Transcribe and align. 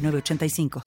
985. 0.00 0.82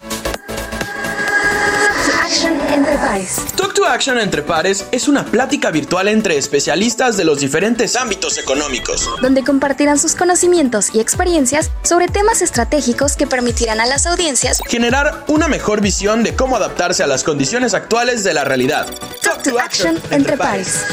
Talk 3.56 3.74
to 3.74 3.86
Action 3.86 4.18
entre 4.18 4.42
pares 4.42 4.86
es 4.92 5.08
una 5.08 5.26
plática 5.26 5.70
virtual 5.70 6.08
entre 6.08 6.38
especialistas 6.38 7.18
de 7.18 7.26
los 7.26 7.40
diferentes 7.40 7.96
ámbitos 7.96 8.38
económicos, 8.38 9.10
donde 9.22 9.44
compartirán 9.44 10.00
sus 10.00 10.16
conocimientos 10.16 10.94
y 10.94 11.00
experiencias 11.00 11.72
sobre 11.84 12.08
temas 12.08 12.42
estratégicos 12.42 13.18
que 13.18 13.28
permitirán 13.28 13.82
a 13.82 13.86
las 13.86 14.06
audiencias 14.06 14.62
generar 14.68 15.26
una 15.28 15.48
mejor 15.48 15.82
visión 15.82 16.24
de 16.24 16.36
cómo 16.36 16.56
adaptarse 16.56 17.04
a 17.04 17.08
las 17.08 17.24
condiciones 17.24 17.74
actuales 17.74 18.24
de 18.24 18.34
la 18.34 18.46
realidad. 18.46 18.88
Talk, 19.22 19.44
to, 19.44 19.60
Action, 19.60 20.00
entre 20.12 20.38
pares. 20.38 20.86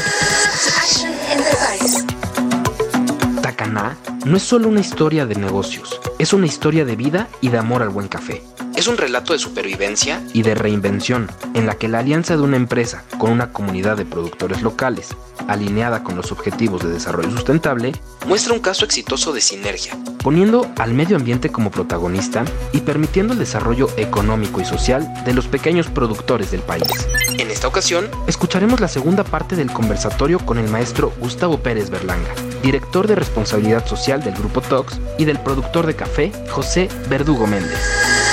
No 4.25 4.35
es 4.35 4.43
solo 4.43 4.67
una 4.67 4.81
historia 4.81 5.25
de 5.25 5.35
negocios, 5.35 5.99
es 6.17 6.33
una 6.33 6.45
historia 6.45 6.83
de 6.83 6.95
vida 6.95 7.29
y 7.39 7.49
de 7.49 7.57
amor 7.57 7.81
al 7.81 7.89
buen 7.89 8.07
café. 8.07 8.43
Es 8.75 8.87
un 8.87 8.97
relato 8.97 9.33
de 9.33 9.39
supervivencia 9.39 10.21
y 10.33 10.41
de 10.41 10.55
reinvención, 10.55 11.29
en 11.53 11.65
la 11.65 11.75
que 11.75 11.87
la 11.87 11.99
alianza 11.99 12.35
de 12.35 12.43
una 12.43 12.57
empresa 12.57 13.03
con 13.17 13.31
una 13.31 13.51
comunidad 13.51 13.97
de 13.97 14.05
productores 14.05 14.61
locales, 14.61 15.09
alineada 15.47 16.03
con 16.03 16.15
los 16.15 16.31
objetivos 16.31 16.83
de 16.83 16.89
desarrollo 16.89 17.31
sustentable, 17.31 17.93
muestra 18.25 18.53
un 18.53 18.59
caso 18.59 18.85
exitoso 18.85 19.33
de 19.33 19.41
sinergia, 19.41 19.97
poniendo 20.23 20.69
al 20.77 20.93
medio 20.93 21.17
ambiente 21.17 21.49
como 21.49 21.71
protagonista 21.71 22.45
y 22.71 22.81
permitiendo 22.81 23.33
el 23.33 23.39
desarrollo 23.39 23.89
económico 23.97 24.61
y 24.61 24.65
social 24.65 25.11
de 25.25 25.33
los 25.33 25.47
pequeños 25.47 25.87
productores 25.87 26.51
del 26.51 26.61
país. 26.61 27.07
En 27.37 27.49
esta 27.49 27.67
ocasión, 27.67 28.09
escucharemos 28.27 28.79
la 28.79 28.87
segunda 28.87 29.23
parte 29.23 29.55
del 29.55 29.71
conversatorio 29.71 30.39
con 30.39 30.57
el 30.57 30.69
maestro 30.69 31.11
Gustavo 31.19 31.59
Pérez 31.59 31.89
Berlanga, 31.89 32.33
director 32.61 33.07
de 33.07 33.15
responsabilidad 33.15 33.85
social 33.85 34.23
del 34.23 34.35
Grupo 34.35 34.61
TOX 34.61 34.99
y 35.17 35.25
del 35.25 35.39
productor 35.39 35.85
de 35.85 35.95
café 35.95 36.31
José 36.49 36.89
Verdugo 37.09 37.47
Méndez. 37.47 38.28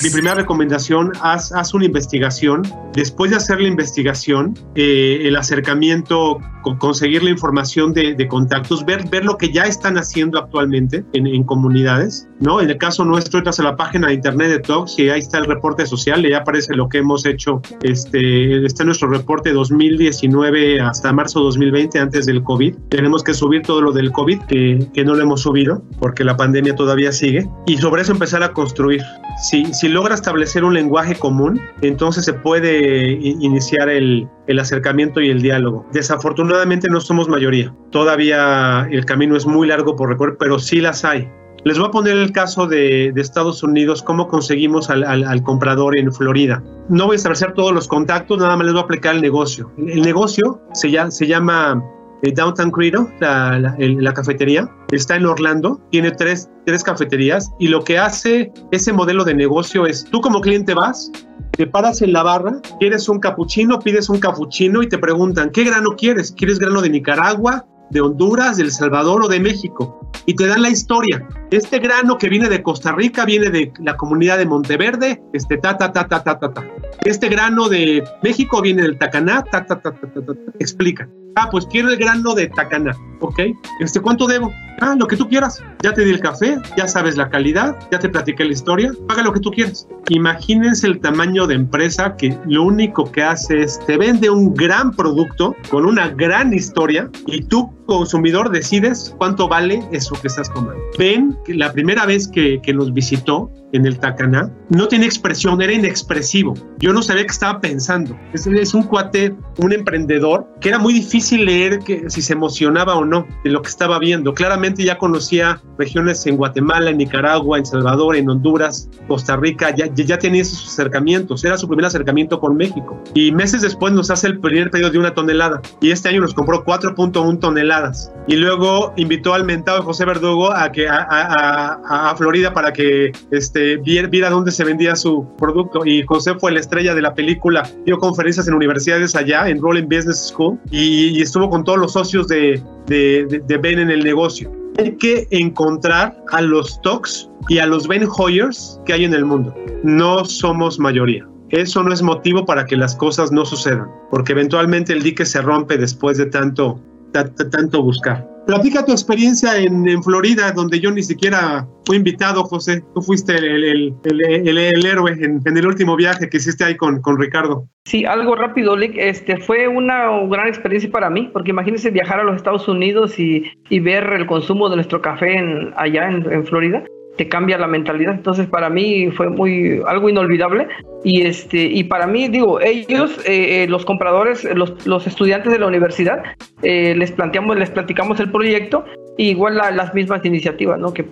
Mi 0.00 0.10
primera 0.10 0.36
recomendación, 0.36 1.12
haz, 1.22 1.50
haz, 1.52 1.74
una 1.74 1.84
investigación. 1.84 2.62
Después 2.94 3.32
de 3.32 3.36
hacer 3.36 3.60
la 3.60 3.66
investigación, 3.66 4.54
eh, 4.76 5.22
el 5.24 5.34
acercamiento, 5.34 6.38
conseguir 6.78 7.24
la 7.24 7.30
información 7.30 7.92
de, 7.92 8.14
de, 8.14 8.28
contactos, 8.28 8.84
ver, 8.84 9.08
ver 9.08 9.24
lo 9.24 9.36
que 9.36 9.50
ya 9.50 9.64
están 9.64 9.98
haciendo 9.98 10.38
actualmente 10.38 11.04
en, 11.14 11.26
en, 11.26 11.42
comunidades. 11.42 12.28
¿no? 12.38 12.60
En 12.60 12.70
el 12.70 12.78
caso 12.78 13.04
nuestro, 13.04 13.38
entras 13.38 13.58
a 13.58 13.64
la 13.64 13.76
página 13.76 14.08
de 14.08 14.14
internet 14.14 14.48
de 14.50 14.58
Talks 14.60 14.98
y 14.98 15.08
ahí 15.08 15.18
está 15.18 15.38
el 15.38 15.46
reporte 15.46 15.86
social, 15.86 16.24
y 16.24 16.30
ya 16.30 16.38
aparece 16.38 16.74
lo 16.74 16.88
que 16.88 16.98
hemos 16.98 17.26
hecho. 17.26 17.60
Este, 17.82 18.64
está 18.64 18.84
nuestro 18.84 19.08
reporte 19.08 19.52
2019 19.52 20.80
hasta 20.80 21.12
marzo 21.12 21.40
2020, 21.40 21.98
antes 21.98 22.26
del 22.26 22.44
COVID. 22.44 22.76
Tenemos 22.88 23.24
que 23.24 23.34
subir 23.34 23.62
todo 23.62 23.80
lo 23.80 23.92
del 23.92 24.12
COVID, 24.12 24.42
que, 24.42 24.86
que 24.94 25.04
no 25.04 25.14
lo 25.14 25.22
hemos 25.22 25.40
subido 25.42 25.82
porque 25.98 26.22
la 26.22 26.36
pandemia 26.36 26.76
todavía 26.76 27.10
sigue. 27.10 27.48
Y 27.66 27.78
sobre 27.78 28.02
eso 28.02 28.12
empezar 28.12 28.42
a 28.44 28.52
construir. 28.52 29.02
Si, 29.40 29.88
logra 29.88 30.14
establecer 30.14 30.64
un 30.64 30.74
lenguaje 30.74 31.14
común, 31.14 31.60
entonces 31.80 32.24
se 32.24 32.32
puede 32.32 33.12
iniciar 33.12 33.88
el, 33.88 34.28
acercamiento 34.58 35.20
y 35.20 35.30
el 35.30 35.42
diálogo. 35.42 35.86
Desafortunadamente 35.92 36.88
no 36.88 37.00
somos 37.00 37.28
mayoría. 37.28 37.74
Todavía 37.90 38.88
el 38.90 39.04
camino 39.04 39.36
es 39.36 39.46
muy 39.46 39.68
largo 39.68 39.94
por 39.94 40.08
recorrer, 40.08 40.36
pero 40.38 40.58
sí 40.58 40.80
las 40.80 41.04
hay. 41.04 41.28
Les 41.64 41.78
voy 41.78 41.88
a 41.88 41.90
poner 41.90 42.16
el 42.16 42.32
caso 42.32 42.66
de, 42.66 43.12
Estados 43.16 43.62
Unidos, 43.62 44.02
cómo 44.02 44.28
conseguimos 44.28 44.90
al, 44.90 45.42
comprador 45.42 45.98
en 45.98 46.12
Florida. 46.12 46.62
No 46.88 47.06
voy 47.06 47.14
a 47.14 47.16
establecer 47.16 47.52
todos 47.52 47.72
los 47.72 47.86
contactos, 47.86 48.38
nada 48.38 48.56
más 48.56 48.64
les 48.64 48.72
voy 48.72 48.82
a 48.82 48.84
aplicar 48.84 49.14
el 49.14 49.22
negocio. 49.22 49.70
El 49.76 50.02
negocio 50.02 50.60
se 50.72 50.90
llama 51.26 51.82
eh, 52.22 52.32
Downtown 52.32 52.70
Credo, 52.70 53.10
la, 53.20 53.58
la, 53.58 53.74
el, 53.78 54.02
la, 54.02 54.12
cafetería, 54.12 54.68
está 54.90 55.16
en 55.16 55.26
Orlando, 55.26 55.80
tiene 55.90 56.10
tres, 56.10 56.48
tres 56.66 56.82
cafeterías 56.82 57.50
y 57.58 57.68
lo 57.68 57.82
que 57.84 57.98
hace 57.98 58.52
ese 58.72 58.92
modelo 58.92 59.24
de 59.24 59.34
negocio 59.34 59.86
es, 59.86 60.04
tú 60.04 60.20
como 60.20 60.40
cliente 60.40 60.74
vas, 60.74 61.10
te 61.52 61.66
paras 61.66 62.02
en 62.02 62.12
la 62.12 62.22
barra, 62.22 62.60
quieres 62.78 63.08
un 63.08 63.18
capuchino, 63.18 63.78
pides 63.80 64.08
un 64.08 64.20
capuchino 64.20 64.82
y 64.82 64.88
te 64.88 64.98
preguntan, 64.98 65.50
¿qué 65.50 65.64
grano 65.64 65.90
quieres? 65.96 66.32
¿Quieres 66.32 66.58
grano 66.58 66.82
de 66.82 66.90
Nicaragua, 66.90 67.66
de 67.90 68.00
Honduras, 68.00 68.58
de 68.58 68.64
El 68.64 68.70
Salvador 68.70 69.24
o 69.24 69.28
de 69.28 69.40
México? 69.40 70.00
Y 70.26 70.34
te 70.34 70.46
dan 70.46 70.62
la 70.62 70.70
historia. 70.70 71.26
Este 71.50 71.78
grano 71.78 72.18
que 72.18 72.28
viene 72.28 72.48
de 72.48 72.62
Costa 72.62 72.92
Rica 72.92 73.24
viene 73.24 73.50
de 73.50 73.72
la 73.80 73.96
comunidad 73.96 74.38
de 74.38 74.46
Monteverde, 74.46 75.22
este 75.32 75.56
ta 75.56 75.76
ta 75.78 75.90
ta 75.92 76.06
ta 76.06 76.22
ta 76.22 76.38
ta. 76.38 76.52
ta. 76.52 76.64
Este 77.04 77.28
grano 77.28 77.68
de 77.68 78.04
México 78.22 78.60
viene 78.60 78.82
del 78.82 78.98
Tacaná, 78.98 79.42
ta 79.42 79.64
ta 79.64 79.80
ta 79.80 79.90
ta 79.90 80.06
ta. 80.12 80.20
ta. 80.20 80.34
Explica. 80.58 81.08
Ah, 81.40 81.48
pues 81.52 81.66
quiero 81.66 81.88
el 81.88 81.96
grano 81.96 82.34
de 82.34 82.48
Tacaná, 82.48 82.96
¿ok? 83.20 83.38
Este, 83.78 84.00
¿cuánto 84.00 84.26
debo? 84.26 84.52
Ah, 84.80 84.96
lo 84.98 85.06
que 85.06 85.16
tú 85.16 85.28
quieras. 85.28 85.62
Ya 85.84 85.94
te 85.94 86.04
di 86.04 86.10
el 86.10 86.18
café, 86.18 86.58
ya 86.76 86.88
sabes 86.88 87.16
la 87.16 87.30
calidad, 87.30 87.78
ya 87.92 88.00
te 88.00 88.08
platiqué 88.08 88.44
la 88.44 88.52
historia, 88.52 88.92
paga 89.06 89.22
lo 89.22 89.32
que 89.32 89.38
tú 89.38 89.52
quieras. 89.52 89.86
Imagínense 90.08 90.88
el 90.88 90.98
tamaño 90.98 91.46
de 91.46 91.54
empresa 91.54 92.16
que 92.16 92.36
lo 92.46 92.64
único 92.64 93.10
que 93.12 93.22
hace 93.22 93.60
es 93.60 93.78
te 93.86 93.96
vende 93.96 94.30
un 94.30 94.52
gran 94.52 94.90
producto 94.90 95.54
con 95.70 95.86
una 95.86 96.08
gran 96.08 96.52
historia 96.52 97.08
y 97.26 97.42
tú, 97.42 97.70
consumidor, 97.86 98.50
decides 98.50 99.14
cuánto 99.16 99.46
vale 99.46 99.80
eso 99.92 100.16
que 100.20 100.26
estás 100.26 100.50
comprando. 100.50 100.82
Ven 100.98 101.38
que 101.44 101.54
la 101.54 101.72
primera 101.72 102.04
vez 102.04 102.26
que, 102.26 102.60
que 102.62 102.74
nos 102.74 102.92
visitó 102.92 103.48
en 103.72 103.84
el 103.84 103.98
Tacaná, 103.98 104.50
no 104.70 104.88
tenía 104.88 105.06
expresión, 105.06 105.60
era 105.60 105.72
inexpresivo. 105.72 106.54
Yo 106.78 106.92
no 106.92 107.02
sabía 107.02 107.24
qué 107.24 107.32
estaba 107.32 107.60
pensando. 107.60 108.18
Es, 108.32 108.46
es 108.46 108.72
un 108.72 108.82
cuate, 108.84 109.34
un 109.58 109.72
emprendedor, 109.72 110.48
que 110.60 110.70
era 110.70 110.78
muy 110.78 110.94
difícil 110.94 111.27
leer 111.36 111.80
que, 111.80 112.08
si 112.08 112.22
se 112.22 112.32
emocionaba 112.32 112.94
o 112.94 113.04
no 113.04 113.26
de 113.44 113.50
lo 113.50 113.60
que 113.60 113.68
estaba 113.68 113.98
viendo. 113.98 114.32
Claramente 114.32 114.84
ya 114.84 114.96
conocía 114.96 115.60
regiones 115.76 116.26
en 116.26 116.36
Guatemala, 116.36 116.90
en 116.90 116.96
Nicaragua, 116.96 117.58
en 117.58 117.66
Salvador, 117.66 118.16
en 118.16 118.30
Honduras, 118.30 118.88
Costa 119.06 119.36
Rica, 119.36 119.74
ya, 119.74 119.92
ya 119.92 120.18
tenía 120.18 120.42
esos 120.42 120.66
acercamientos. 120.66 121.44
Era 121.44 121.58
su 121.58 121.68
primer 121.68 121.84
acercamiento 121.84 122.40
con 122.40 122.56
México. 122.56 123.02
Y 123.14 123.32
meses 123.32 123.60
después 123.60 123.92
nos 123.92 124.10
hace 124.10 124.28
el 124.28 124.38
primer 124.38 124.70
pedido 124.70 124.90
de 124.90 124.98
una 124.98 125.12
tonelada. 125.12 125.60
Y 125.80 125.90
este 125.90 126.08
año 126.08 126.22
nos 126.22 126.32
compró 126.32 126.64
4.1 126.64 127.38
toneladas. 127.38 128.10
Y 128.26 128.36
luego 128.36 128.94
invitó 128.96 129.34
al 129.34 129.44
mentado 129.44 129.82
José 129.82 130.06
Verdugo 130.06 130.52
a, 130.54 130.72
que, 130.72 130.88
a, 130.88 131.06
a, 131.10 132.10
a 132.10 132.16
Florida 132.16 132.54
para 132.54 132.72
que 132.72 133.12
este, 133.30 133.58
este, 133.58 133.76
viera 133.78 134.30
dónde 134.30 134.52
se 134.52 134.64
vendía 134.64 134.94
su 134.94 135.26
producto 135.36 135.84
y 135.84 136.02
José 136.02 136.34
fue 136.38 136.52
la 136.52 136.60
estrella 136.60 136.94
de 136.94 137.02
la 137.02 137.14
película, 137.14 137.68
dio 137.84 137.98
conferencias 137.98 138.46
en 138.46 138.54
universidades 138.54 139.16
allá, 139.16 139.48
en 139.48 139.60
Rolling 139.60 139.84
Business 139.84 140.28
School 140.28 140.58
y, 140.70 141.17
y 141.18 141.22
estuvo 141.22 141.50
con 141.50 141.64
todos 141.64 141.80
los 141.80 141.94
socios 141.94 142.28
de, 142.28 142.62
de, 142.86 143.58
Ben 143.60 143.80
en 143.80 143.90
el 143.90 144.04
negocio. 144.04 144.52
Hay 144.78 144.92
que 144.98 145.26
encontrar 145.32 146.16
a 146.30 146.40
los 146.40 146.80
Tox 146.82 147.28
y 147.48 147.58
a 147.58 147.66
los 147.66 147.88
Ben 147.88 148.06
Hoyers 148.08 148.80
que 148.86 148.92
hay 148.92 149.04
en 149.04 149.12
el 149.12 149.24
mundo. 149.24 149.52
No 149.82 150.24
somos 150.24 150.78
mayoría. 150.78 151.28
Eso 151.48 151.82
no 151.82 151.92
es 151.92 152.02
motivo 152.02 152.46
para 152.46 152.66
que 152.66 152.76
las 152.76 152.94
cosas 152.94 153.32
no 153.32 153.44
sucedan, 153.44 153.88
porque 154.12 154.30
eventualmente 154.30 154.92
el 154.92 155.02
dique 155.02 155.26
se 155.26 155.42
rompe 155.42 155.76
después 155.76 156.18
de 156.18 156.26
tanto, 156.26 156.78
tanto 157.12 157.82
buscar. 157.82 158.26
Platica 158.46 158.82
tu 158.82 158.92
experiencia 158.92 159.58
en, 159.58 159.86
en, 159.86 160.02
Florida, 160.02 160.52
donde 160.52 160.80
yo 160.80 160.90
ni 160.90 161.02
siquiera 161.02 161.66
fui 161.84 161.98
invitado, 161.98 162.44
José. 162.44 162.82
Tú 162.94 163.02
fuiste 163.02 163.34
el, 163.36 163.62
el, 163.62 163.94
el, 164.04 164.58
el 164.58 164.86
héroe 164.86 165.12
en, 165.12 165.42
en, 165.44 165.58
el 165.58 165.66
último 165.66 165.96
viaje 165.96 166.30
que 166.30 166.38
hiciste 166.38 166.64
ahí 166.64 166.74
con, 166.74 167.02
con 167.02 167.18
Ricardo. 167.18 167.68
Sí, 167.84 168.06
algo 168.06 168.34
rápido, 168.36 168.74
Lick. 168.74 168.94
Este, 168.96 169.36
fue 169.36 169.68
una 169.68 170.08
gran 170.28 170.48
experiencia 170.48 170.90
para 170.90 171.10
mí, 171.10 171.28
porque 171.30 171.50
imagínense 171.50 171.90
viajar 171.90 172.20
a 172.20 172.24
los 172.24 172.36
Estados 172.36 172.66
Unidos 172.68 173.18
y, 173.18 173.44
y 173.68 173.80
ver 173.80 174.04
el 174.14 174.26
consumo 174.26 174.70
de 174.70 174.76
nuestro 174.76 175.02
café 175.02 175.36
en, 175.36 175.74
allá 175.76 176.08
en 176.08 176.46
Florida 176.46 176.84
te 177.18 177.28
cambia 177.28 177.58
la 177.58 177.66
mentalidad. 177.66 178.14
Entonces, 178.14 178.46
para 178.46 178.70
mí 178.70 179.10
fue 179.10 179.28
muy 179.28 179.82
algo 179.86 180.08
inolvidable. 180.08 180.68
Y 181.04 181.26
este 181.26 181.64
y 181.64 181.84
para 181.84 182.06
mí, 182.06 182.28
digo, 182.28 182.60
ellos, 182.60 183.20
eh, 183.26 183.66
los 183.68 183.84
compradores, 183.84 184.44
los, 184.44 184.86
los, 184.86 185.06
estudiantes 185.06 185.52
de 185.52 185.58
la 185.58 185.66
universidad, 185.66 186.22
eh, 186.62 186.94
les 186.96 187.12
planteamos, 187.12 187.56
les 187.56 187.70
platicamos 187.70 188.18
el 188.20 188.30
proyecto 188.30 188.84
igual 189.18 189.56
las 189.56 189.94
mismas 189.94 190.24
iniciativas, 190.24 190.78
¿no? 190.78 190.92
Que, 190.94 191.04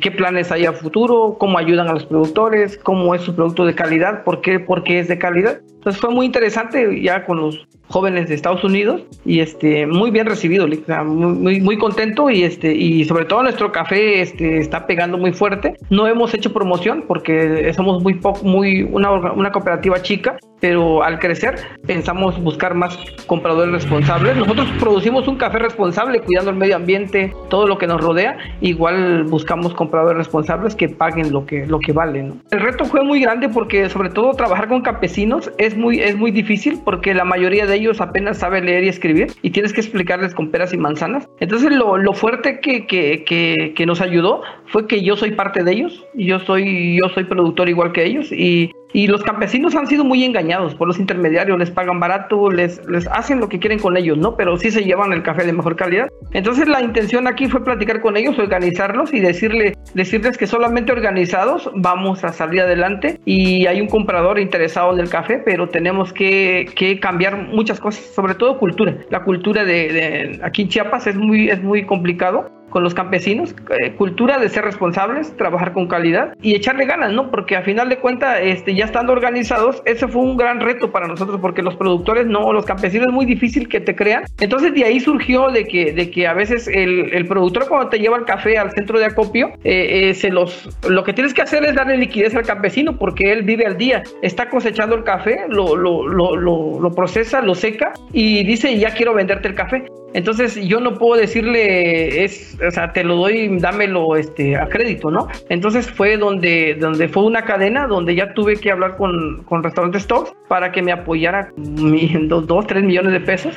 qué 0.00 0.10
planes 0.10 0.50
hay 0.50 0.64
a 0.64 0.72
futuro, 0.72 1.36
cómo 1.38 1.58
ayudan 1.58 1.88
a 1.88 1.92
los 1.92 2.06
productores, 2.06 2.78
cómo 2.78 3.14
es 3.14 3.22
su 3.22 3.34
producto 3.34 3.66
de 3.66 3.74
calidad, 3.74 4.24
por 4.24 4.40
qué, 4.40 4.58
por 4.58 4.82
qué 4.82 5.00
es 5.00 5.08
de 5.08 5.18
calidad. 5.18 5.60
Entonces 5.86 6.00
fue 6.00 6.10
muy 6.10 6.26
interesante 6.26 7.00
ya 7.00 7.24
con 7.24 7.36
los 7.36 7.68
jóvenes 7.88 8.28
de 8.28 8.34
Estados 8.34 8.64
Unidos 8.64 9.02
y 9.24 9.40
este 9.40 9.86
muy 9.86 10.10
bien 10.10 10.26
recibido, 10.26 10.66
muy, 11.04 11.60
muy 11.60 11.78
contento 11.78 12.28
y 12.30 12.42
este 12.42 12.74
y 12.74 13.04
sobre 13.04 13.26
todo 13.26 13.44
nuestro 13.44 13.70
café 13.70 14.20
este 14.20 14.58
está 14.58 14.86
pegando 14.86 15.18
muy 15.18 15.32
fuerte. 15.32 15.74
No 15.90 16.08
hemos 16.08 16.34
hecho 16.34 16.52
promoción 16.52 17.04
porque 17.06 17.72
somos 17.74 18.02
muy 18.02 18.14
poco 18.14 18.44
muy 18.44 18.82
una, 18.82 19.12
una 19.12 19.52
cooperativa 19.52 20.02
chica, 20.02 20.38
pero 20.60 21.02
al 21.02 21.18
crecer 21.18 21.56
pensamos 21.86 22.40
buscar 22.42 22.74
más 22.74 22.96
compradores 23.26 23.72
responsables. 23.72 24.36
Nosotros 24.36 24.68
producimos 24.78 25.28
un 25.28 25.36
café 25.36 25.58
responsable 25.58 26.20
cuidando 26.20 26.50
el 26.50 26.56
medio 26.56 26.76
ambiente, 26.76 27.32
todo 27.50 27.66
lo 27.66 27.78
que 27.78 27.86
nos 27.86 28.00
rodea, 28.00 28.38
igual 28.60 29.24
buscamos 29.24 29.74
compradores 29.74 30.18
responsables 30.18 30.74
que 30.74 30.88
paguen 30.88 31.32
lo 31.32 31.46
que 31.46 31.66
lo 31.66 31.78
que 31.78 31.92
vale, 31.92 32.32
El 32.50 32.60
reto 32.60 32.84
fue 32.84 33.02
muy 33.02 33.20
grande 33.20 33.48
porque 33.48 33.88
sobre 33.88 34.10
todo 34.10 34.32
trabajar 34.34 34.68
con 34.68 34.82
campesinos 34.82 35.50
es 35.58 35.76
muy 35.76 36.00
es 36.00 36.16
muy 36.16 36.30
difícil 36.30 36.80
porque 36.84 37.14
la 37.14 37.24
mayoría 37.24 37.66
de 37.66 37.76
ellos 37.76 38.00
apenas 38.00 38.38
sabe 38.38 38.60
leer 38.60 38.84
y 38.84 38.88
escribir 38.88 39.32
y 39.42 39.50
tienes 39.50 39.72
que 39.72 39.80
explicarles 39.80 40.34
con 40.34 40.50
peras 40.50 40.72
y 40.72 40.78
manzanas. 40.78 41.28
Entonces 41.40 41.72
lo, 41.72 41.96
lo 41.96 42.12
fuerte 42.12 42.60
que, 42.60 42.86
que, 42.86 43.24
que, 43.24 43.74
que, 43.74 43.86
nos 43.86 44.00
ayudó 44.00 44.42
fue 44.66 44.86
que 44.86 45.02
yo 45.02 45.16
soy 45.16 45.32
parte 45.32 45.62
de 45.62 45.72
ellos, 45.72 46.04
yo 46.14 46.38
soy, 46.40 46.98
yo 47.00 47.08
soy 47.10 47.24
productor 47.24 47.68
igual 47.68 47.92
que 47.92 48.04
ellos 48.04 48.32
y 48.32 48.72
y 48.92 49.06
los 49.06 49.22
campesinos 49.22 49.74
han 49.74 49.86
sido 49.86 50.04
muy 50.04 50.24
engañados 50.24 50.74
por 50.74 50.88
los 50.88 50.98
intermediarios, 50.98 51.58
les 51.58 51.70
pagan 51.70 52.00
barato, 52.00 52.50
les, 52.50 52.86
les 52.88 53.06
hacen 53.08 53.40
lo 53.40 53.48
que 53.48 53.58
quieren 53.58 53.78
con 53.78 53.96
ellos, 53.96 54.16
¿no? 54.18 54.36
Pero 54.36 54.56
sí 54.56 54.70
se 54.70 54.84
llevan 54.84 55.12
el 55.12 55.22
café 55.22 55.44
de 55.44 55.52
mejor 55.52 55.76
calidad. 55.76 56.08
Entonces 56.32 56.68
la 56.68 56.82
intención 56.82 57.26
aquí 57.26 57.48
fue 57.48 57.64
platicar 57.64 58.00
con 58.00 58.16
ellos, 58.16 58.38
organizarlos 58.38 59.12
y 59.12 59.20
decirle, 59.20 59.74
decirles 59.94 60.38
que 60.38 60.46
solamente 60.46 60.92
organizados 60.92 61.70
vamos 61.74 62.24
a 62.24 62.32
salir 62.32 62.60
adelante 62.60 63.20
y 63.24 63.66
hay 63.66 63.80
un 63.80 63.88
comprador 63.88 64.38
interesado 64.38 64.92
en 64.92 65.00
el 65.00 65.10
café, 65.10 65.42
pero 65.44 65.68
tenemos 65.68 66.12
que, 66.12 66.70
que 66.74 66.98
cambiar 67.00 67.48
muchas 67.48 67.80
cosas, 67.80 68.04
sobre 68.14 68.34
todo 68.34 68.58
cultura. 68.58 68.96
La 69.10 69.22
cultura 69.24 69.64
de, 69.64 69.92
de, 69.92 70.40
aquí 70.42 70.62
en 70.62 70.68
Chiapas 70.68 71.06
es 71.06 71.16
muy, 71.16 71.50
es 71.50 71.62
muy 71.62 71.84
complicado 71.84 72.55
con 72.70 72.82
los 72.82 72.94
campesinos, 72.94 73.54
eh, 73.80 73.92
cultura 73.92 74.38
de 74.38 74.48
ser 74.48 74.64
responsables, 74.64 75.36
trabajar 75.36 75.72
con 75.72 75.88
calidad 75.88 76.34
y 76.42 76.54
echarle 76.54 76.86
ganas, 76.86 77.12
¿no? 77.12 77.30
Porque 77.30 77.56
a 77.56 77.62
final 77.62 77.88
de 77.88 77.98
cuentas, 77.98 78.38
este, 78.42 78.74
ya 78.74 78.84
estando 78.84 79.12
organizados, 79.12 79.82
ese 79.84 80.08
fue 80.08 80.22
un 80.22 80.36
gran 80.36 80.60
reto 80.60 80.90
para 80.90 81.06
nosotros, 81.06 81.40
porque 81.40 81.62
los 81.62 81.76
productores 81.76 82.26
no, 82.26 82.52
los 82.52 82.64
campesinos 82.64 83.08
es 83.08 83.12
muy 83.12 83.26
difícil 83.26 83.68
que 83.68 83.80
te 83.80 83.94
crean. 83.94 84.24
Entonces 84.40 84.74
de 84.74 84.84
ahí 84.84 85.00
surgió 85.00 85.50
de 85.50 85.64
que, 85.64 85.92
de 85.92 86.10
que 86.10 86.26
a 86.26 86.34
veces 86.34 86.68
el, 86.68 87.12
el 87.14 87.26
productor 87.26 87.68
cuando 87.68 87.88
te 87.88 87.98
lleva 87.98 88.16
el 88.16 88.24
café 88.24 88.58
al 88.58 88.70
centro 88.72 88.98
de 88.98 89.06
acopio, 89.06 89.48
eh, 89.64 90.08
eh, 90.08 90.14
se 90.14 90.30
los, 90.30 90.68
lo 90.88 91.04
que 91.04 91.12
tienes 91.12 91.34
que 91.34 91.42
hacer 91.42 91.64
es 91.64 91.74
darle 91.74 91.96
liquidez 91.96 92.34
al 92.34 92.44
campesino, 92.44 92.98
porque 92.98 93.32
él 93.32 93.42
vive 93.42 93.66
al 93.66 93.76
día, 93.76 94.02
está 94.22 94.48
cosechando 94.48 94.96
el 94.96 95.04
café, 95.04 95.46
lo, 95.48 95.76
lo, 95.76 96.06
lo, 96.06 96.36
lo, 96.36 96.80
lo 96.80 96.90
procesa, 96.92 97.40
lo 97.40 97.54
seca 97.54 97.92
y 98.12 98.44
dice, 98.44 98.76
ya 98.78 98.90
quiero 98.90 99.14
venderte 99.14 99.48
el 99.48 99.54
café. 99.54 99.84
Entonces 100.14 100.56
yo 100.66 100.80
no 100.80 100.94
puedo 100.94 101.20
decirle, 101.20 102.24
es, 102.24 102.56
o 102.66 102.70
sea, 102.70 102.92
te 102.92 103.04
lo 103.04 103.16
doy, 103.16 103.58
dámelo 103.58 104.16
este, 104.16 104.56
a 104.56 104.66
crédito, 104.68 105.10
¿no? 105.10 105.28
Entonces 105.48 105.90
fue 105.90 106.16
donde, 106.16 106.76
donde 106.80 107.08
fue 107.08 107.24
una 107.24 107.42
cadena 107.42 107.86
donde 107.86 108.14
ya 108.14 108.32
tuve 108.32 108.56
que 108.56 108.70
hablar 108.70 108.96
con, 108.96 109.42
con 109.44 109.62
Restaurante 109.62 110.00
Stocks 110.00 110.32
para 110.48 110.72
que 110.72 110.82
me 110.82 110.92
apoyara 110.92 111.52
dos, 111.56 112.46
dos, 112.46 112.66
tres 112.66 112.82
millones 112.82 113.12
de 113.12 113.20
pesos 113.20 113.54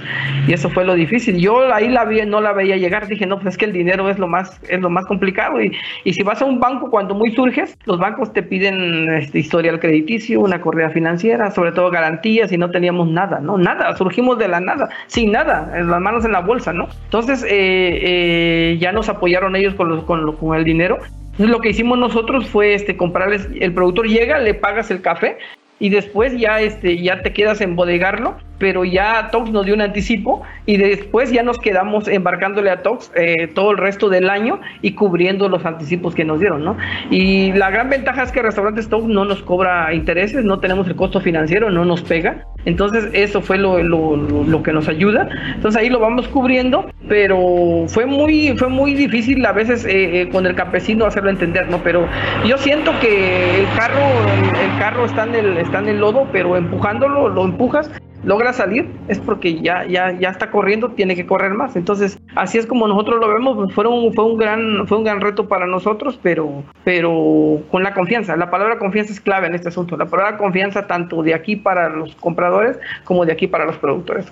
y 0.48 0.54
eso 0.54 0.70
fue 0.70 0.84
lo 0.86 0.96
difícil. 0.96 1.38
Yo 1.38 1.74
ahí 1.74 1.88
la 1.88 2.06
vi, 2.06 2.26
no 2.26 2.42
la 2.42 2.52
veía 2.54 2.78
llegar, 2.78 3.08
dije, 3.08 3.26
no, 3.26 3.40
pues 3.40 3.54
es 3.54 3.58
que 3.58 3.66
el 3.66 3.74
dinero 3.74 4.10
es 4.10 4.20
lo 4.20 4.28
más, 4.28 4.60
es 4.68 4.82
lo 4.82 4.90
más 4.90 5.06
complicado 5.06 5.62
y, 5.62 5.72
y 6.04 6.14
si 6.14 6.24
vas 6.24 6.42
a 6.42 6.46
un 6.46 6.60
banco 6.60 6.90
cuando 6.90 7.16
muy 7.16 7.32
surges, 7.32 7.78
los 7.86 8.00
bancos 8.00 8.34
te 8.34 8.44
piden 8.44 9.10
este, 9.14 9.40
historial 9.40 9.80
crediticio, 9.80 10.42
una 10.42 10.62
correa 10.62 10.90
financiera, 10.90 11.52
sobre 11.52 11.72
todo 11.72 11.90
garantías 11.90 12.52
y 12.52 12.58
no 12.58 12.70
teníamos 12.70 13.08
nada, 13.08 13.40
¿no? 13.40 13.58
Nada, 13.58 13.96
surgimos 13.96 14.38
de 14.38 14.48
la 14.48 14.60
nada, 14.60 14.90
sin 15.08 15.32
nada, 15.32 15.72
las 15.76 16.02
manos 16.02 16.26
en 16.26 16.32
la 16.32 16.39
bolsa, 16.42 16.74
¿no? 16.74 16.90
Entonces 17.06 17.44
eh, 17.44 17.50
eh, 17.52 18.78
ya 18.80 18.92
nos 18.92 19.10
apoyaron 19.10 19.56
ellos 19.56 19.76
con, 19.76 20.56
el 20.56 20.64
dinero. 20.64 20.98
Entonces 21.32 21.50
lo 21.50 21.60
que 21.60 21.70
hicimos 21.70 21.98
nosotros 21.98 22.48
fue 22.48 22.74
este 22.74 22.98
comprarles, 22.98 23.48
el 23.60 23.74
productor 23.74 24.08
llega, 24.08 24.40
le 24.40 24.54
pagas 24.54 24.92
el 24.92 25.02
café 25.02 25.38
y 25.80 25.90
después 25.90 26.38
ya 26.38 26.60
este 26.60 27.02
ya 27.02 27.22
te 27.22 27.32
quedas 27.32 27.62
en 27.62 27.76
bodegarlo 27.76 28.36
pero 28.60 28.84
ya 28.84 29.30
Tox 29.32 29.50
nos 29.52 29.66
dio 29.66 29.74
un 29.74 29.82
anticipo 29.82 30.44
y 30.66 30.78
después 30.78 31.32
ya 31.32 31.42
nos 31.42 31.58
quedamos 31.58 32.08
embarcándole 32.08 32.70
a 32.70 32.84
Tox 32.84 33.12
eh, 33.16 33.48
todo 33.48 33.72
el 33.72 33.78
resto 33.78 34.10
del 34.10 34.30
año 34.30 34.60
y 34.82 34.94
cubriendo 34.94 35.50
los 35.50 35.66
anticipos 35.66 36.14
que 36.14 36.26
nos 36.26 36.40
dieron, 36.40 36.64
¿no? 36.64 36.78
Y 37.10 37.54
la 37.54 37.72
gran 37.72 37.90
ventaja 37.90 38.24
es 38.24 38.32
que 38.32 38.42
Restaurantes 38.42 38.90
Tox 38.90 39.06
no 39.06 39.26
nos 39.26 39.42
cobra 39.42 39.94
intereses, 39.94 40.44
no 40.44 40.60
tenemos 40.60 40.88
el 40.88 40.96
costo 40.96 41.22
financiero, 41.22 41.72
no 41.72 41.86
nos 41.86 42.02
pega. 42.04 42.46
Entonces 42.66 43.10
eso 43.14 43.42
fue 43.42 43.58
lo, 43.58 43.82
lo, 43.82 44.18
lo 44.18 44.64
que 44.64 44.74
nos 44.74 44.90
ayuda. 44.90 45.30
Entonces 45.56 45.82
ahí 45.82 45.90
lo 45.90 46.00
vamos 46.00 46.28
cubriendo, 46.28 46.92
pero 47.08 47.86
fue 47.88 48.06
muy, 48.06 48.56
fue 48.58 48.68
muy 48.68 48.94
difícil 48.94 49.46
a 49.46 49.54
veces 49.54 49.86
eh, 49.86 50.22
eh, 50.22 50.30
con 50.30 50.46
el 50.46 50.56
campesino 50.56 51.06
hacerlo 51.06 51.30
entender, 51.30 51.70
¿no? 51.70 51.78
Pero 51.80 52.08
yo 52.46 52.58
siento 52.58 52.92
que 53.00 53.62
el 53.62 53.68
carro, 53.78 54.04
el, 54.34 54.72
el 54.72 54.80
carro 54.80 55.06
está 55.06 55.24
en 55.24 55.36
el, 55.36 55.58
está 55.58 55.80
en 55.80 55.88
el 55.88 56.00
lodo, 56.00 56.28
pero 56.34 56.58
empujándolo, 56.58 57.30
lo 57.30 57.46
empujas 57.46 57.90
logra 58.24 58.54
salir 58.54 58.90
es 59.08 59.20
porque 59.20 59.62
ya, 59.62 59.86
ya, 59.86 60.12
ya 60.12 60.30
está 60.30 60.52
corriendo, 60.52 60.90
tiene 60.92 61.16
que 61.16 61.26
correr 61.26 61.54
más. 61.54 61.76
Entonces, 61.76 62.20
así 62.36 62.58
es 62.58 62.66
como 62.66 62.88
nosotros 62.88 63.20
lo 63.20 63.28
vemos, 63.28 63.74
fue 63.74 63.88
un, 63.88 64.14
fue 64.14 64.26
un 64.26 64.38
gran, 64.38 64.88
fue 64.88 64.98
un 64.98 65.04
gran 65.04 65.22
reto 65.22 65.48
para 65.48 65.66
nosotros, 65.66 66.20
pero, 66.22 66.64
pero 66.84 67.62
con 67.72 67.84
la 67.84 67.94
confianza. 67.94 68.36
La 68.36 68.50
palabra 68.50 68.78
confianza 68.78 69.14
es 69.14 69.22
clave 69.22 69.48
en 69.48 69.56
este 69.56 69.70
asunto. 69.70 69.98
La 69.98 70.06
palabra 70.06 70.38
confianza 70.38 70.88
tanto 70.88 71.24
de 71.24 71.34
aquí 71.34 71.56
para 71.56 71.90
los 71.90 72.16
compradores 72.16 72.78
como 73.04 73.26
de 73.26 73.32
aquí 73.32 73.48
para 73.48 73.66
los 73.66 73.78
productores. 73.78 74.32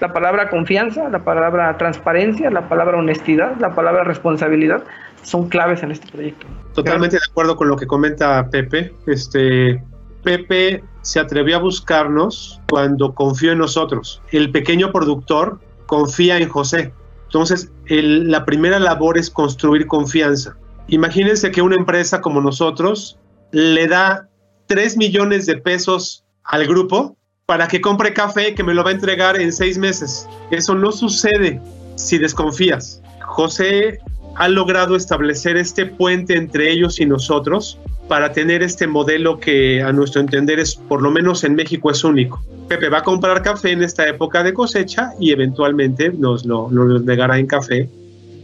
La 0.00 0.12
palabra 0.12 0.48
confianza, 0.50 1.08
la 1.08 1.20
palabra 1.20 1.76
transparencia, 1.78 2.50
la 2.50 2.68
palabra 2.68 2.98
honestidad, 2.98 3.56
la 3.58 3.74
palabra 3.74 4.04
responsabilidad 4.04 4.82
son 5.22 5.48
claves 5.48 5.82
en 5.82 5.92
este 5.92 6.10
proyecto. 6.10 6.46
Totalmente 6.74 7.16
de 7.16 7.22
acuerdo 7.30 7.56
con 7.56 7.68
lo 7.68 7.76
que 7.76 7.86
comenta 7.86 8.48
Pepe. 8.50 8.92
Este, 9.06 9.80
Pepe 10.22 10.82
se 11.02 11.20
atrevió 11.20 11.56
a 11.56 11.60
buscarnos 11.60 12.60
cuando 12.68 13.14
confió 13.14 13.52
en 13.52 13.58
nosotros. 13.58 14.22
El 14.30 14.50
pequeño 14.50 14.92
productor 14.92 15.60
confía 15.86 16.38
en 16.38 16.48
José. 16.48 16.92
Entonces, 17.24 17.70
la 17.88 18.44
primera 18.44 18.78
labor 18.78 19.18
es 19.18 19.30
construir 19.30 19.86
confianza. 19.86 20.56
Imagínense 20.88 21.50
que 21.50 21.62
una 21.62 21.76
empresa 21.76 22.20
como 22.20 22.40
nosotros 22.40 23.18
le 23.52 23.86
da 23.86 24.28
3 24.66 24.96
millones 24.96 25.46
de 25.46 25.56
pesos 25.56 26.24
al 26.44 26.66
grupo 26.66 27.16
para 27.46 27.68
que 27.68 27.80
compre 27.80 28.14
café 28.14 28.54
que 28.54 28.62
me 28.62 28.74
lo 28.74 28.84
va 28.84 28.90
a 28.90 28.94
entregar 28.94 29.40
en 29.40 29.52
seis 29.52 29.78
meses. 29.78 30.28
Eso 30.50 30.74
no 30.74 30.92
sucede 30.92 31.60
si 31.96 32.18
desconfías. 32.18 33.02
José 33.20 33.98
ha 34.36 34.48
logrado 34.48 34.96
establecer 34.96 35.56
este 35.56 35.86
puente 35.86 36.36
entre 36.36 36.70
ellos 36.70 37.00
y 37.00 37.06
nosotros 37.06 37.78
para 38.12 38.30
tener 38.30 38.62
este 38.62 38.86
modelo 38.86 39.40
que 39.40 39.80
a 39.80 39.90
nuestro 39.90 40.20
entender 40.20 40.60
es, 40.60 40.74
por 40.74 41.00
lo 41.00 41.10
menos 41.10 41.44
en 41.44 41.54
México, 41.54 41.90
es 41.90 42.04
único. 42.04 42.44
Pepe 42.68 42.90
va 42.90 42.98
a 42.98 43.02
comprar 43.02 43.40
café 43.40 43.70
en 43.70 43.82
esta 43.82 44.06
época 44.06 44.42
de 44.42 44.52
cosecha 44.52 45.14
y 45.18 45.30
eventualmente 45.30 46.12
nos 46.12 46.44
lo, 46.44 46.70
nos 46.70 47.02
negará 47.04 47.38
en 47.38 47.46
café 47.46 47.88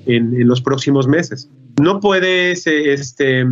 en, 0.06 0.48
los 0.48 0.62
próximos 0.62 1.06
meses. 1.06 1.50
No 1.82 2.00
puedes 2.00 2.66
este, 2.66 3.44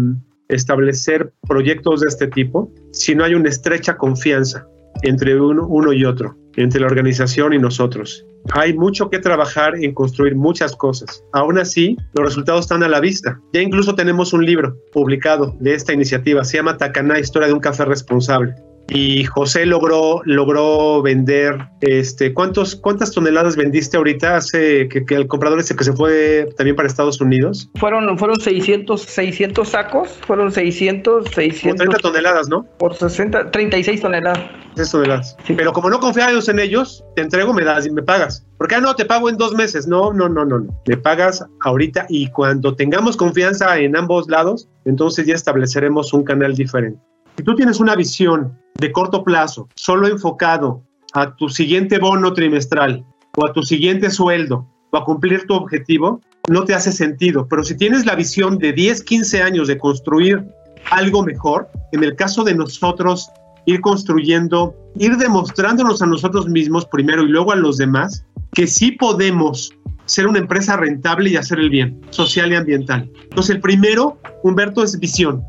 establecer 0.49 1.35
proyectos 1.47 2.01
de 2.01 2.07
este 2.09 2.29
tipo 2.29 2.73
si 2.93 3.15
no 3.15 3.23
hay 3.23 3.35
una 3.35 3.51
estrecha 3.51 3.99
confianza 3.99 4.67
entre 5.03 5.39
uno, 5.39 5.67
uno 5.67 5.93
y 5.93 6.07
otro, 6.07 6.35
entre 6.57 6.81
la 6.81 6.87
organización 6.87 7.53
y 7.53 7.59
nosotros. 7.59 8.25
Hay 8.53 8.75
mucho 8.75 9.11
que 9.11 9.19
trabajar 9.19 9.75
en 9.77 9.95
construir 9.95 10.35
muchas 10.35 10.75
cosas. 10.77 11.25
Aún 11.33 11.59
así, 11.59 11.97
los 12.15 12.27
resultados 12.27 12.63
están 12.63 12.83
a 12.83 12.89
la 12.89 13.01
vista. 13.01 13.41
Ya 13.53 13.61
incluso 13.61 13.95
tenemos 13.95 14.33
un 14.33 14.45
libro 14.45 14.77
publicado 14.93 15.55
de 15.61 15.75
esta 15.75 15.93
iniciativa. 15.93 16.45
Se 16.45 16.57
llama 16.57 16.77
Tacaná, 16.77 17.19
Historia 17.19 17.49
de 17.49 17.55
un 17.55 17.61
Café 17.61 17.85
Responsable 17.85 18.55
y 18.89 19.25
José 19.25 19.67
logró, 19.67 20.23
logró 20.25 21.03
vender, 21.03 21.69
este, 21.81 22.33
¿cuántos, 22.33 22.77
¿cuántas 22.77 23.11
toneladas 23.11 23.57
vendiste 23.57 23.97
ahorita 23.97 24.37
hace 24.37 24.89
que, 24.89 25.05
el 25.15 25.27
comprador 25.27 25.59
ese 25.59 25.75
que 25.75 25.85
se 25.85 25.93
fue 25.93 26.49
también 26.57 26.77
para 26.77 26.87
Estados 26.87 27.21
Unidos? 27.21 27.69
Fueron, 27.77 28.17
fueron 28.19 28.39
600, 28.39 29.01
600 29.01 29.69
sacos, 29.69 30.09
fueron 30.27 30.53
600, 30.53 31.31
600. 31.31 31.79
30 31.79 31.99
toneladas, 31.99 32.49
¿no? 32.49 32.65
Por 32.79 32.95
60, 32.95 33.51
36 33.51 34.01
toneladas. 34.01 34.39
36 34.75 34.91
toneladas. 34.91 35.37
Pero 35.47 35.73
como 35.73 35.91
no 35.91 35.99
confiamos 35.99 36.49
en 36.49 36.61
ellos, 36.61 37.05
te 37.17 37.23
entrego, 37.23 37.53
me 37.53 37.65
das 37.65 37.87
y 37.87 37.91
me 37.91 38.03
pagas. 38.03 38.47
Porque 38.57 38.77
ah, 38.77 38.81
no, 38.81 38.95
te 38.95 39.05
pago 39.05 39.29
en 39.29 39.37
dos 39.37 39.55
meses. 39.55 39.87
No, 39.87 40.13
no, 40.13 40.29
no, 40.29 40.45
no, 40.45 40.61
no. 40.61 40.83
Me 40.87 40.97
pagas 40.97 41.45
ahorita 41.63 42.07
y 42.09 42.31
cuando 42.31 42.75
tengamos 42.75 43.17
confianza 43.17 43.79
en 43.79 43.97
ambos 43.97 44.29
lados, 44.29 44.69
entonces 44.85 45.27
ya 45.27 45.35
estableceremos 45.35 46.13
un 46.13 46.25
canal 46.25 46.55
diferente. 46.55 46.99
Si 47.37 47.43
tú 47.43 47.55
tienes 47.55 47.81
una 47.81 47.95
visión 47.95 48.57
de 48.79 48.93
corto 48.93 49.25
plazo, 49.25 49.69
solo 49.75 50.07
enfocado 50.07 50.83
a 51.15 51.35
tu 51.37 51.49
siguiente 51.49 51.99
bono 51.99 52.33
trimestral 52.33 53.05
o 53.37 53.47
a 53.47 53.53
tu 53.53 53.63
siguiente 53.63 54.11
sueldo 54.11 54.67
o 54.91 54.97
a 54.97 55.05
cumplir 55.05 55.47
tu 55.47 55.55
objetivo, 55.55 56.21
no 56.49 56.65
te 56.65 56.75
hace 56.75 56.93
sentido. 56.93 57.47
Pero 57.49 57.65
si 57.65 57.77
tienes 57.77 58.07
la 58.07 58.15
visión 58.15 58.59
de 58.59 58.73
10, 58.73 59.03
15 59.03 59.43
años 59.43 59.69
de 59.69 59.79
construir 59.79 60.45
algo 60.91 61.23
mejor, 61.23 61.69
en 61.93 62.05
el 62.05 62.15
caso 62.17 62.45
de 62.45 62.55
nosotros, 62.55 63.29
ir 63.67 63.81
construyendo, 63.81 64.75
ir 64.97 65.17
demostrándonos 65.17 66.03
a 66.03 66.07
nosotros 66.07 66.49
mismos 66.49 66.87
primero 66.87 67.23
y 67.23 67.29
luego 67.29 67.53
a 67.53 67.57
los 67.57 67.79
demás 67.79 68.25
que 68.53 68.67
sí 68.67 68.93
podemos 68.93 69.73
ser 70.07 70.29
una 70.29 70.39
empresa 70.39 70.77
rentable 70.77 71.31
y 71.31 71.37
hacer 71.37 71.59
el 71.59 71.69
bien 71.69 72.01
social 72.11 72.53
y 72.53 72.55
ambiental. 72.55 73.11
Entonces, 73.25 73.57
el 73.57 73.61
primero, 73.61 74.19
Humberto, 74.45 74.83
es 74.83 74.99
visión. 74.99 75.45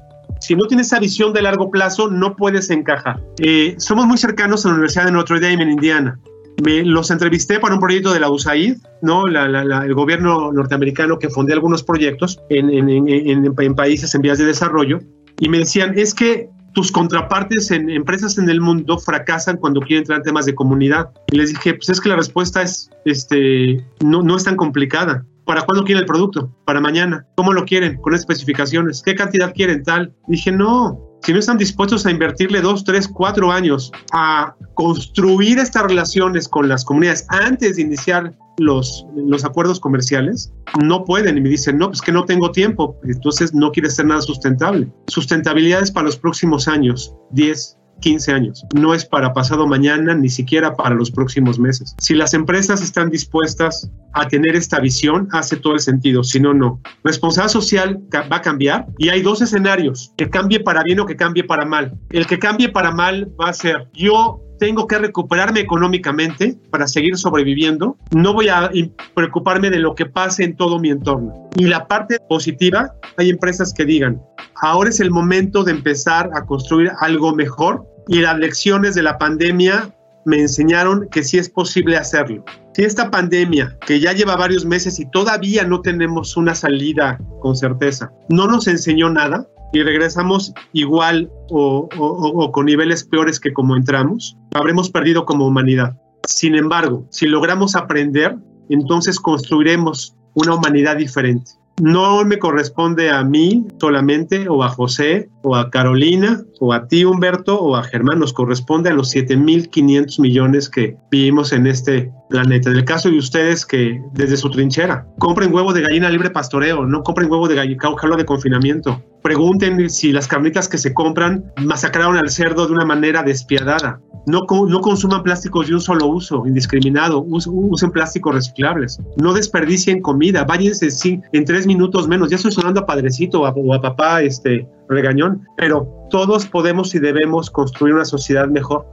Si 0.48 0.56
no 0.56 0.63
tienes 0.63 0.88
esa 0.88 1.00
visión 1.00 1.34
de 1.34 1.42
largo 1.42 1.70
plazo, 1.70 2.10
no 2.10 2.38
puedes 2.38 2.70
encajar. 2.70 3.22
Eh, 3.39 3.75
somos 3.80 4.06
muy 4.06 4.18
cercanos 4.18 4.66
a 4.66 4.70
la 4.70 4.75
Universidad 4.75 5.04
de 5.04 5.12
Notre 5.12 5.42
Dame 5.42 5.62
en 5.62 5.72
Indiana. 5.72 6.18
Los 6.63 7.12
entrevisté 7.12 7.60
para 7.60 7.74
un 7.74 7.82
proyecto 7.82 8.13
de 8.13 8.22
la 8.22 8.32
USAID, 8.32 8.77
¿no? 9.01 9.27
el 9.27 9.94
gobierno 9.94 10.54
norteamericano 10.54 11.20
que 11.20 11.30
fundé 11.30 11.51
algunos 11.51 11.84
proyectos 11.84 12.39
en, 12.50 12.70
en 12.70 13.75
países 13.75 14.16
en 14.16 14.22
vías 14.22 14.38
de 14.38 14.46
desarrollo, 14.46 15.01
y 15.38 15.50
me 15.50 15.60
decían, 15.60 16.00
es 16.00 16.13
que 16.13 16.50
tus 16.74 16.94
contrapartes 16.94 17.70
en 17.72 17.89
empresas 17.89 18.38
en 18.38 18.50
el 18.50 18.62
mundo 18.62 19.00
fracasan 19.00 19.58
cuando 19.58 19.82
quieren 19.82 20.04
entrar 20.04 20.20
en 20.20 20.24
temas 20.24 20.46
de 20.46 20.56
comunidad. 20.56 21.10
Y 21.30 21.36
les 21.36 21.50
dije, 21.50 21.74
pues 21.74 21.89
es 21.89 22.00
que 22.00 22.08
la 22.08 22.16
respuesta 22.16 22.62
es, 22.62 22.89
este, 23.04 23.86
no, 24.00 24.24
no 24.24 24.38
es 24.38 24.46
tan 24.46 24.56
complicada. 24.56 25.25
¿Para 25.48 25.62
cuándo 25.62 25.86
quieren 25.86 26.01
el 26.01 26.06
producto? 26.06 26.54
Para 26.66 26.82
mañana. 26.82 27.25
¿Cómo 27.38 27.54
lo 27.54 27.63
quieren? 27.63 27.96
Con 28.01 28.13
especificaciones. 28.13 29.01
¿Qué 29.01 29.16
cantidad 29.16 29.54
quieren? 29.54 29.82
Tal. 29.82 30.13
Dije, 30.27 30.51
no, 30.51 31.00
si 31.24 31.32
no 31.32 31.39
están 31.39 31.58
dispuestos 31.58 32.06
a 32.06 32.12
invertirle 32.12 32.62
dos, 32.62 32.84
tres, 32.84 33.08
cuatro 33.08 33.50
años 33.50 33.92
a 34.12 34.54
construir 34.74 35.58
estas 35.58 35.84
relaciones 35.84 36.50
con 36.50 36.68
las 36.68 36.84
comunidades 36.84 37.25
antes 37.30 37.77
de 37.77 37.84
iniciar 37.84 38.34
los, 38.58 39.06
los 39.16 39.46
acuerdos 39.46 39.80
comerciales, 39.80 40.51
no 40.84 41.06
pueden 41.06 41.38
y 41.38 41.42
me 41.42 41.50
dicen, 41.50 41.77
no, 41.77 41.88
pues 41.88 42.01
que 42.01 42.12
no 42.12 42.25
tengo 42.25 42.51
tiempo, 42.51 43.00
entonces 43.04 43.54
no 43.54 43.72
quiere 43.72 43.89
ser 43.89 44.08
nada 44.08 44.22
sustentable. 44.22 44.92
Sustentabilidad 45.08 45.82
es 45.82 45.92
para 45.92 46.08
los 46.08 46.18
próximos 46.18 46.68
años, 46.68 47.13
10, 47.32 47.76
15 48.00 48.32
años. 48.32 48.66
No 48.75 48.94
es 48.94 49.06
para 49.06 49.34
pasado 49.34 49.68
mañana, 49.68 50.16
ni 50.16 50.30
siquiera 50.30 50.75
para 50.75 50.96
los 50.96 51.12
próximos 51.12 51.60
meses. 51.60 51.96
Si 52.00 52.13
las 52.13 52.34
empresas 52.34 52.82
están 52.82 53.10
dispuestas 53.10 53.89
a 54.13 54.27
tener 54.27 54.56
esta 54.56 54.80
visión, 54.80 55.27
hace 55.32 55.58
todo 55.58 55.74
el 55.74 55.80
sentido. 55.80 56.24
Si 56.24 56.39
no, 56.39 56.54
no. 56.54 56.82
Responsabilidad 57.04 57.51
social 57.51 58.00
va 58.32 58.38
a 58.38 58.42
cambiar 58.42 58.88
y 58.98 59.10
hay 59.10 59.22
dos 59.22 59.42
escenarios, 59.42 60.13
que 60.18 60.30
cambie 60.30 60.60
para 60.60 60.84
bien 60.84 61.00
o 61.00 61.06
que 61.06 61.16
cambie 61.16 61.44
para 61.44 61.66
mal. 61.66 61.98
El 62.10 62.25
que 62.25 62.39
cambie 62.39 62.70
para 62.70 62.92
mal 62.92 63.32
va 63.39 63.50
a 63.50 63.54
ser 63.54 63.88
yo 63.94 64.42
tengo 64.60 64.88
que 64.88 64.98
recuperarme 64.98 65.60
económicamente 65.60 66.58
para 66.72 66.88
seguir 66.88 67.18
sobreviviendo. 67.18 67.98
No 68.12 68.34
voy 68.34 68.50
a 68.50 68.72
preocuparme 69.13 69.70
de 69.70 69.80
lo 69.80 69.96
que 69.96 70.06
pase 70.06 70.44
en 70.44 70.56
todo 70.56 70.80
mi 70.80 70.89
entorno. 70.89 71.50
Y 71.56 71.66
la 71.66 71.88
parte 71.88 72.18
positiva, 72.27 72.92
hay 73.18 73.30
empresas 73.30 73.74
que 73.74 73.86
digan, 73.86 74.22
ahora 74.61 74.89
es 74.89 74.99
el 74.99 75.11
momento 75.11 75.63
de 75.63 75.71
empezar 75.71 76.29
a 76.33 76.45
construir 76.45 76.91
algo 76.99 77.35
mejor 77.35 77.85
y 78.07 78.21
las 78.21 78.37
lecciones 78.37 78.95
de 78.95 79.03
la 79.03 79.17
pandemia 79.17 79.93
me 80.25 80.39
enseñaron 80.39 81.07
que 81.09 81.23
sí 81.23 81.37
es 81.37 81.49
posible 81.49 81.97
hacerlo. 81.97 82.43
Si 82.73 82.83
esta 82.83 83.09
pandemia, 83.09 83.77
que 83.85 83.99
ya 83.99 84.11
lleva 84.11 84.35
varios 84.35 84.65
meses 84.65 84.99
y 84.99 85.09
todavía 85.09 85.63
no 85.63 85.81
tenemos 85.81 86.35
una 86.35 86.53
salida 86.53 87.17
con 87.41 87.55
certeza, 87.55 88.11
no 88.29 88.47
nos 88.47 88.67
enseñó 88.67 89.09
nada 89.09 89.47
y 89.73 89.83
regresamos 89.83 90.53
igual 90.73 91.31
o, 91.49 91.87
o 91.97 92.51
con 92.51 92.65
niveles 92.65 93.03
peores 93.03 93.39
que 93.39 93.53
como 93.53 93.75
entramos, 93.75 94.37
habremos 94.53 94.89
perdido 94.89 95.25
como 95.25 95.47
humanidad. 95.47 95.97
Sin 96.27 96.55
embargo, 96.55 97.07
si 97.09 97.25
logramos 97.25 97.75
aprender, 97.75 98.37
entonces 98.69 99.19
construiremos 99.19 100.15
una 100.33 100.55
humanidad 100.55 100.97
diferente 100.97 101.56
no 101.81 102.24
me 102.25 102.39
corresponde 102.39 103.10
a 103.10 103.24
mí 103.24 103.65
solamente, 103.79 104.48
o 104.50 104.63
a 104.63 104.69
José, 104.69 105.29
o 105.48 105.56
a 105.56 105.70
Carolina, 105.70 106.42
o 106.60 106.74
a 106.74 106.88
ti, 106.88 107.06
Humberto, 107.06 107.60
o 107.60 107.75
a 107.75 107.84
Germán, 107.84 108.20
nos 108.20 108.34
corresponde 108.34 108.89
a 108.89 108.94
los 108.94 109.16
7.500 109.16 110.20
millones 110.20 110.70
que 110.70 110.98
vivimos 111.10 111.54
en 111.54 111.68
este 111.68 112.12
planeta. 112.30 112.70
En 112.70 112.75
el 112.75 112.86
caso 112.86 113.10
de 113.10 113.18
ustedes 113.18 113.66
que 113.66 114.01
desde 114.13 114.36
su 114.36 114.50
trinchera, 114.51 115.08
compren 115.20 115.54
huevo 115.54 115.72
de 115.72 115.82
gallina 115.82 116.10
libre 116.10 116.30
pastoreo, 116.30 116.86
no 116.86 117.01
compren 117.04 117.32
huevo 117.32 117.48
de 117.48 117.56
gallina 117.56 117.77
de 118.18 118.25
confinamiento. 118.25 119.01
Pregunten 119.24 119.89
si 119.89 120.12
las 120.12 120.27
carnitas 120.27 120.68
que 120.68 120.77
se 120.77 120.94
compran 120.94 121.51
masacraron 121.58 122.18
al 122.18 122.30
cerdo 122.30 122.68
de 122.68 122.74
una 122.74 122.86
manera 122.86 123.24
despiadada. 123.24 124.00
No, 124.25 124.42
no 124.68 124.82
consuman 124.82 125.24
plásticos 125.24 125.68
de 125.68 125.74
un 125.74 125.80
solo 125.80 126.08
uso, 126.08 126.46
indiscriminado. 126.46 127.24
usen 127.25 127.92
plásticos 127.92 128.36
reciclables. 128.36 129.00
No 129.16 129.34
desperdicien 129.34 130.01
comida. 130.01 130.44
Váyanse 130.44 130.92
sí, 130.92 131.22
en 131.32 131.46
tres 131.46 131.66
minutos 131.66 132.10
menos. 132.10 132.30
Ya 132.30 132.36
estoy 132.36 132.51
sonando 132.51 132.82
a 132.82 132.86
padrecito 132.86 133.42
o 133.42 133.74
a, 133.74 133.82
papá 133.82 134.22
este, 134.22 134.68
regañón, 134.89 135.48
pero 135.58 135.88
todos 136.10 136.46
podemos 136.46 136.94
y 136.96 137.00
debemos 137.00 137.50
construir 137.50 137.94
una 137.94 138.06
sociedad 138.06 138.48
mejor. 138.48 138.86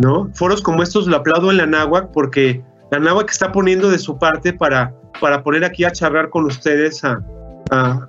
¿no? 0.00 0.30
Foros 0.34 0.62
como 0.62 0.82
estos 0.82 1.06
lo 1.06 1.16
aplaudo 1.16 1.50
en 1.50 1.58
la 1.58 1.66
náhuac 1.66 2.10
porque 2.12 2.62
la 2.90 2.98
náhuac 2.98 3.30
está 3.30 3.52
poniendo 3.52 3.90
de 3.90 3.98
su 3.98 4.18
parte 4.18 4.52
para, 4.52 4.94
para 5.20 5.42
poner 5.42 5.64
aquí 5.64 5.84
a 5.84 5.92
charlar 5.92 6.30
con 6.30 6.44
ustedes 6.44 7.04
a, 7.04 7.20
a, 7.70 8.08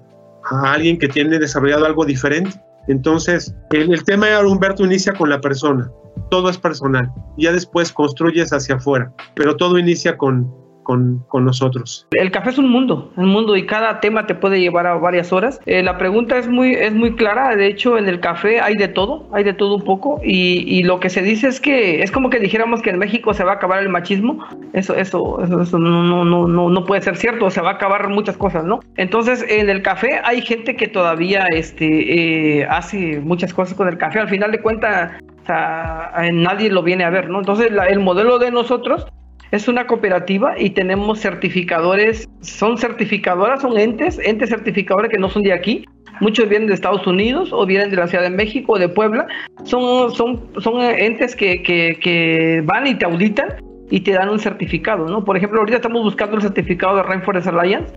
alguien 0.73 0.97
que 0.97 1.07
tiene 1.07 1.39
desarrollado 1.39 1.85
algo 1.85 2.05
diferente. 2.05 2.61
Entonces, 2.87 3.55
el, 3.71 3.93
el 3.93 4.03
tema 4.03 4.27
de 4.27 4.45
Humberto 4.45 4.83
inicia 4.83 5.13
con 5.13 5.29
la 5.29 5.39
persona, 5.39 5.89
todo 6.29 6.49
es 6.49 6.57
personal, 6.57 7.09
ya 7.37 7.53
después 7.53 7.93
construyes 7.93 8.51
hacia 8.51 8.75
afuera, 8.75 9.13
pero 9.35 9.55
todo 9.55 9.79
inicia 9.79 10.17
con, 10.17 10.53
con, 10.83 11.25
nosotros. 11.33 12.07
El 12.11 12.31
café 12.31 12.51
es 12.51 12.57
un 12.57 12.69
mundo, 12.69 13.11
un 13.15 13.29
mundo 13.29 13.55
y 13.55 13.65
cada 13.65 13.99
tema 13.99 14.27
te 14.27 14.35
puede 14.35 14.59
llevar 14.59 14.85
a 14.87 14.95
varias 14.95 15.33
horas. 15.33 15.59
Eh, 15.65 15.81
la 15.81 15.97
pregunta 15.97 16.37
es 16.37 16.47
muy, 16.47 16.73
es 16.73 16.93
muy 16.93 17.15
clara, 17.15 17.55
de 17.55 17.67
hecho 17.67 17.97
en 17.97 18.07
el 18.07 18.19
café 18.19 18.61
hay 18.61 18.75
de 18.75 18.87
todo, 18.87 19.27
hay 19.33 19.43
de 19.43 19.53
todo 19.53 19.75
un 19.75 19.83
poco 19.83 20.19
y, 20.23 20.83
lo 20.83 20.99
que 20.99 21.09
se 21.09 21.21
dice 21.21 21.47
es 21.47 21.61
que 21.61 22.03
es 22.03 22.11
como 22.11 22.29
que 22.29 22.39
dijéramos 22.39 22.81
que 22.81 22.89
en 22.89 22.99
México 22.99 23.33
se 23.33 23.45
va 23.45 23.53
a 23.53 23.55
acabar 23.55 23.81
el 23.81 23.87
machismo, 23.87 24.45
eso, 24.73 24.95
eso, 24.95 25.41
eso, 25.41 25.79
no, 25.79 26.03
no, 26.03 26.25
no, 26.25 26.69
no 26.69 26.85
puede 26.85 27.01
ser 27.01 27.15
cierto, 27.15 27.49
se 27.49 27.61
va 27.61 27.71
a 27.71 27.73
acabar 27.75 28.09
muchas 28.09 28.35
cosas, 28.35 28.65
¿no? 28.65 28.81
Entonces 28.97 29.45
en 29.47 29.69
el 29.69 29.81
café 29.81 30.19
hay 30.25 30.41
gente 30.41 30.75
que 30.75 30.89
todavía 30.89 31.45
este, 31.51 32.59
eh, 32.59 32.65
hace 32.65 33.21
muchas 33.21 33.53
cosas 33.53 33.75
con 33.75 33.87
el 33.87 33.97
café, 33.97 34.19
al 34.19 34.29
final 34.29 34.51
de 34.51 34.61
cuentas 34.61 35.11
nadie 35.47 36.69
lo 36.69 36.83
viene 36.83 37.03
a 37.03 37.09
ver, 37.09 37.29
¿no? 37.29 37.39
Entonces 37.39 37.71
el 37.89 37.99
modelo 37.99 38.39
de 38.39 38.51
nosotros 38.51 39.05
es 39.53 39.67
una 39.67 39.85
cooperativa 39.85 40.59
y 40.59 40.71
tenemos 40.71 41.19
certificadores, 41.19 42.27
son 42.41 42.75
certificadoras, 42.75 43.61
son 43.61 43.77
entes, 43.77 44.17
entes 44.17 44.49
certificadores 44.49 45.11
que 45.11 45.19
no 45.19 45.29
son 45.29 45.43
de 45.43 45.53
aquí, 45.53 45.85
muchos 46.21 46.49
vienen 46.49 46.67
de 46.67 46.73
Estados 46.73 47.05
Unidos 47.05 47.53
o 47.53 47.63
vienen 47.63 47.91
de 47.91 47.97
la 47.97 48.07
Ciudad 48.07 48.23
de 48.23 48.31
México 48.31 48.73
o 48.73 48.79
de 48.79 48.89
Puebla, 48.89 49.27
son, 49.63 50.11
son, 50.11 50.41
son 50.57 50.81
entes 50.81 51.35
que, 51.35 51.61
que, 51.61 52.63
van 52.65 52.87
y 52.87 52.95
te 52.95 53.05
auditan 53.05 53.49
y 53.91 53.99
te 53.99 54.13
dan 54.13 54.29
un 54.29 54.39
certificado, 54.39 55.07
¿no? 55.07 55.23
Por 55.23 55.37
ejemplo, 55.37 55.59
ahorita 55.59 55.77
estamos 55.77 56.01
buscando 56.01 56.35
el 56.37 56.41
certificado 56.41 56.95
de 56.95 57.03
Rainforest 57.03 57.45
Alliance, 57.45 57.93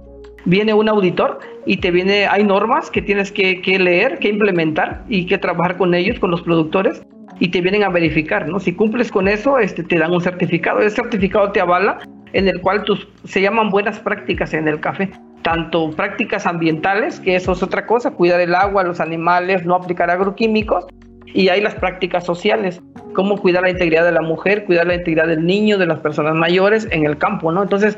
viene 0.47 0.73
un 0.73 0.89
auditor 0.89 1.41
y 1.67 1.77
te 1.77 1.91
viene, 1.91 2.27
hay 2.27 2.45
normas 2.45 2.91
que 2.91 3.03
tienes 3.03 3.31
que, 3.31 3.61
leer, 3.79 4.19
que 4.19 4.29
implementar 4.29 5.05
y 5.09 5.27
que 5.27 5.37
trabajar 5.37 5.77
con 5.77 5.95
ellos, 5.95 6.19
con 6.19 6.31
los 6.31 6.41
productores 6.43 7.03
y 7.39 7.49
te 7.49 7.61
vienen 7.61 7.83
a 7.83 7.91
verificar, 7.91 8.49
¿no? 8.49 8.59
Si 8.59 8.73
cumples 8.73 9.13
con 9.13 9.29
eso, 9.29 9.59
este, 9.59 9.83
te 9.83 9.99
dan 9.99 10.13
un 10.13 10.23
certificado. 10.23 10.81
Ese 10.81 10.97
certificado 10.97 11.53
te 11.53 11.61
avala 11.61 11.99
en 12.33 12.49
el 12.49 12.61
cual 12.61 12.85
se 13.25 13.41
llaman 13.43 13.69
buenas 13.69 13.99
prácticas 13.99 14.55
en 14.55 14.69
el 14.69 14.81
café. 14.81 15.11
Tanto 15.43 15.91
prácticas 15.91 16.47
ambientales, 16.47 17.21
que 17.21 17.37
eso 17.37 17.53
es 17.53 17.63
otra 17.63 17.85
cosa, 17.87 18.13
cuidar 18.13 18.41
el 18.41 18.55
agua, 18.55 18.85
los 18.85 19.01
animales, 19.01 19.67
no 19.67 19.75
aplicar 19.75 20.11
agroquímicos, 20.11 20.87
y 21.27 21.49
hay 21.49 21.61
las 21.61 21.75
prácticas 21.75 22.25
sociales, 22.25 22.81
cómo 23.15 23.37
cuidar 23.37 23.63
la 23.63 23.71
integridad 23.71 24.05
de 24.05 24.13
la 24.13 24.23
mujer, 24.23 24.65
cuidar 24.65 24.87
la 24.87 24.95
integridad 24.95 25.27
del 25.27 25.45
niño, 25.45 25.77
de 25.77 25.87
las 25.87 26.01
personas 26.01 26.35
mayores 26.35 26.89
en 26.91 27.05
el 27.05 27.19
campo, 27.19 27.53
¿no? 27.53 27.63
Entonces, 27.63 27.97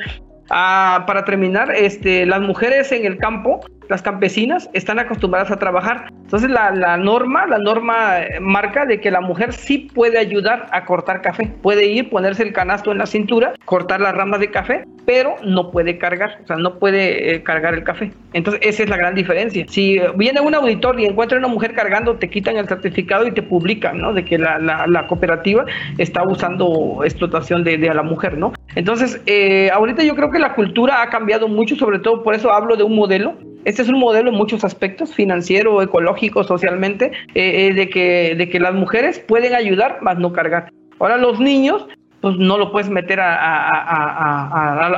ah, 0.50 1.04
para 1.06 1.24
terminar, 1.24 1.74
este, 1.74 2.26
las 2.26 2.40
mujeres 2.40 2.92
en 2.92 3.04
el 3.04 3.18
campo 3.18 3.60
las 3.88 4.02
campesinas 4.02 4.68
están 4.72 4.98
acostumbradas 4.98 5.50
a 5.50 5.58
trabajar. 5.58 6.10
Entonces 6.10 6.50
la, 6.50 6.70
la, 6.70 6.96
norma, 6.96 7.46
la 7.46 7.58
norma 7.58 8.20
eh, 8.20 8.40
marca 8.40 8.84
de 8.84 9.00
que 9.00 9.10
la 9.10 9.20
mujer 9.20 9.52
sí 9.52 9.90
puede 9.94 10.18
ayudar 10.18 10.66
a 10.72 10.84
cortar 10.84 11.22
café. 11.22 11.50
Puede 11.62 11.86
ir, 11.86 12.10
ponerse 12.10 12.42
el 12.42 12.52
canasto 12.52 12.92
en 12.92 12.98
la 12.98 13.06
cintura, 13.06 13.54
cortar 13.64 14.00
las 14.00 14.14
ramas 14.14 14.40
de 14.40 14.50
café, 14.50 14.84
pero 15.06 15.36
no 15.42 15.70
puede 15.70 15.96
cargar, 15.96 16.38
o 16.42 16.46
sea, 16.46 16.56
no 16.56 16.78
puede 16.78 17.34
eh, 17.34 17.42
cargar 17.42 17.74
el 17.74 17.82
café. 17.82 18.12
Entonces 18.34 18.60
esa 18.62 18.82
es 18.82 18.90
la 18.90 18.98
gran 18.98 19.14
diferencia. 19.14 19.64
Si 19.68 19.98
viene 20.16 20.40
un 20.40 20.54
auditor 20.54 21.00
y 21.00 21.06
encuentra 21.06 21.38
una 21.38 21.48
mujer 21.48 21.74
cargando, 21.74 22.16
te 22.16 22.28
quitan 22.28 22.56
el 22.56 22.68
certificado 22.68 23.26
y 23.26 23.32
te 23.32 23.42
publican, 23.42 23.98
¿no? 23.98 24.12
De 24.12 24.24
que 24.24 24.36
la, 24.36 24.58
la, 24.58 24.86
la 24.86 25.06
cooperativa 25.06 25.64
está 25.96 26.22
usando 26.28 27.00
explotación 27.04 27.64
de, 27.64 27.78
de, 27.78 27.88
a 27.88 27.94
la 27.94 28.02
mujer, 28.02 28.36
¿no? 28.36 28.52
Entonces, 28.74 29.20
eh, 29.26 29.70
ahorita 29.72 30.02
yo 30.02 30.14
creo 30.14 30.30
que 30.30 30.38
la 30.38 30.54
cultura 30.54 31.02
ha 31.02 31.08
cambiado 31.08 31.48
mucho, 31.48 31.74
sobre 31.74 31.98
todo 32.00 32.22
por 32.22 32.34
eso 32.34 32.52
hablo 32.52 32.76
de 32.76 32.82
un 32.82 32.94
modelo 32.94 33.34
este 33.68 33.82
es 33.82 33.90
un 33.90 33.98
modelo 33.98 34.30
en 34.30 34.34
muchos 34.34 34.64
aspectos, 34.64 35.14
financiero, 35.14 35.82
ecológico, 35.82 36.42
socialmente, 36.42 37.12
eh, 37.34 37.68
eh, 37.68 37.74
de, 37.74 37.90
que, 37.90 38.34
de 38.34 38.48
que 38.48 38.58
las 38.58 38.72
mujeres 38.72 39.18
pueden 39.18 39.54
ayudar, 39.54 39.98
más 40.00 40.18
no 40.18 40.32
cargar. 40.32 40.72
Ahora 40.98 41.18
los 41.18 41.38
niños 41.38 41.86
pues 42.22 42.36
no 42.36 42.56
lo 42.56 42.72
puedes 42.72 42.88
meter 42.88 43.20
a, 43.20 43.34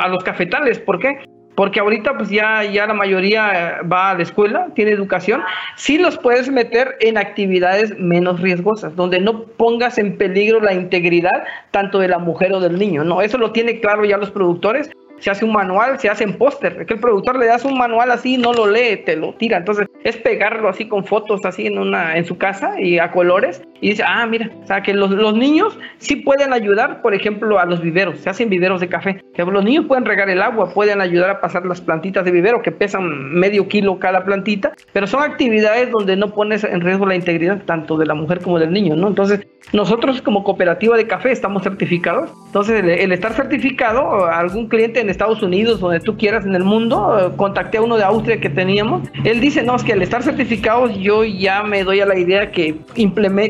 a, 0.04 0.08
los 0.08 0.22
cafetales. 0.22 0.78
¿Por 0.78 1.00
qué? 1.00 1.18
Porque 1.56 1.80
ahorita 1.80 2.16
pues 2.16 2.30
ya, 2.30 2.62
ya 2.62 2.86
la 2.86 2.94
mayoría 2.94 3.80
va 3.92 4.10
a 4.10 4.14
la 4.14 4.22
escuela, 4.22 4.68
tiene 4.76 4.92
educación, 4.92 5.42
sí 5.76 5.98
los 5.98 6.16
puedes 6.16 6.48
meter 6.48 6.96
en 7.00 7.18
actividades 7.18 7.98
menos 7.98 8.40
riesgosas, 8.40 8.94
donde 8.94 9.18
no 9.18 9.42
pongas 9.42 9.98
en 9.98 10.16
peligro 10.16 10.60
la 10.60 10.74
integridad 10.74 11.42
tanto 11.72 11.98
de 11.98 12.06
la 12.06 12.20
mujer 12.20 12.52
o 12.52 12.60
del 12.60 12.78
niño, 12.78 13.02
¿no? 13.02 13.20
Eso 13.20 13.36
lo 13.36 13.50
tiene 13.50 13.80
claro 13.80 14.04
ya 14.04 14.16
los 14.16 14.30
productores, 14.30 14.90
se 15.20 15.30
hace 15.30 15.44
un 15.44 15.52
manual, 15.52 15.98
se 16.00 16.08
hace 16.08 16.24
en 16.24 16.36
póster. 16.36 16.84
Que 16.86 16.94
el 16.94 17.00
productor 17.00 17.38
le 17.38 17.46
das 17.46 17.64
un 17.64 17.78
manual 17.78 18.10
así, 18.10 18.36
no 18.36 18.52
lo 18.52 18.66
lee, 18.66 18.96
te 19.04 19.16
lo 19.16 19.34
tira. 19.34 19.58
Entonces 19.58 19.86
es 20.04 20.16
pegarlo 20.16 20.68
así 20.68 20.88
con 20.88 21.04
fotos 21.04 21.44
así 21.44 21.66
en 21.66 21.78
una 21.78 22.16
en 22.16 22.24
su 22.24 22.36
casa 22.38 22.80
y 22.80 22.98
a 22.98 23.10
colores 23.10 23.62
y 23.80 23.90
dice, 23.90 24.02
ah, 24.06 24.26
mira, 24.26 24.50
o 24.62 24.66
sea 24.66 24.82
que 24.82 24.92
los, 24.92 25.10
los 25.10 25.34
niños 25.34 25.78
sí 25.98 26.16
pueden 26.16 26.52
ayudar, 26.52 27.00
por 27.00 27.14
ejemplo, 27.14 27.58
a 27.58 27.64
los 27.64 27.80
viveros, 27.80 28.18
se 28.20 28.28
hacen 28.28 28.50
viveros 28.50 28.80
de 28.80 28.88
café. 28.88 29.22
Los 29.36 29.64
niños 29.64 29.86
pueden 29.86 30.04
regar 30.04 30.28
el 30.28 30.42
agua, 30.42 30.72
pueden 30.74 31.00
ayudar 31.00 31.30
a 31.30 31.40
pasar 31.40 31.64
las 31.64 31.80
plantitas 31.80 32.24
de 32.24 32.30
vivero 32.30 32.62
que 32.62 32.72
pesan 32.72 33.32
medio 33.32 33.68
kilo 33.68 33.98
cada 33.98 34.24
plantita, 34.24 34.72
pero 34.92 35.06
son 35.06 35.22
actividades 35.22 35.90
donde 35.90 36.16
no 36.16 36.34
pones 36.34 36.62
en 36.62 36.80
riesgo 36.82 37.06
la 37.06 37.14
integridad 37.14 37.62
tanto 37.64 37.96
de 37.96 38.06
la 38.06 38.14
mujer 38.14 38.40
como 38.40 38.58
del 38.58 38.72
niño, 38.72 38.96
¿no? 38.96 39.08
Entonces, 39.08 39.46
nosotros 39.72 40.20
como 40.20 40.44
cooperativa 40.44 40.96
de 40.96 41.06
café 41.06 41.32
estamos 41.32 41.62
certificados. 41.62 42.30
Entonces, 42.46 42.82
el, 42.84 43.12
estar 43.12 43.32
certificado, 43.32 44.26
algún 44.26 44.68
cliente 44.68 45.00
Estados 45.11 45.43
Unidos, 45.43 45.81
donde 45.81 46.00
tú 46.00 46.17
quieras 46.17 46.45
en 46.47 46.55
el 46.55 46.64
mundo, 46.64 47.33
contacté 47.37 47.79
a 47.79 47.83
uno 47.83 47.97
de 47.97 48.05
Austria 48.05 48.40
que 48.40 48.49
teníamos, 48.49 49.09
él 49.25 49.40
dice, 49.40 49.62
no, 49.62 49.76
es 49.76 49.85
que 49.85 49.93
al 49.93 50.02
estar 50.02 50.23
certificados 50.23 50.97
yo 50.99 51.25
ya 51.25 51.62
me 51.62 51.85
doy 51.85 52.00
a 52.00 52.07
la 52.07 52.19
idea 52.19 52.50
que 52.50 52.76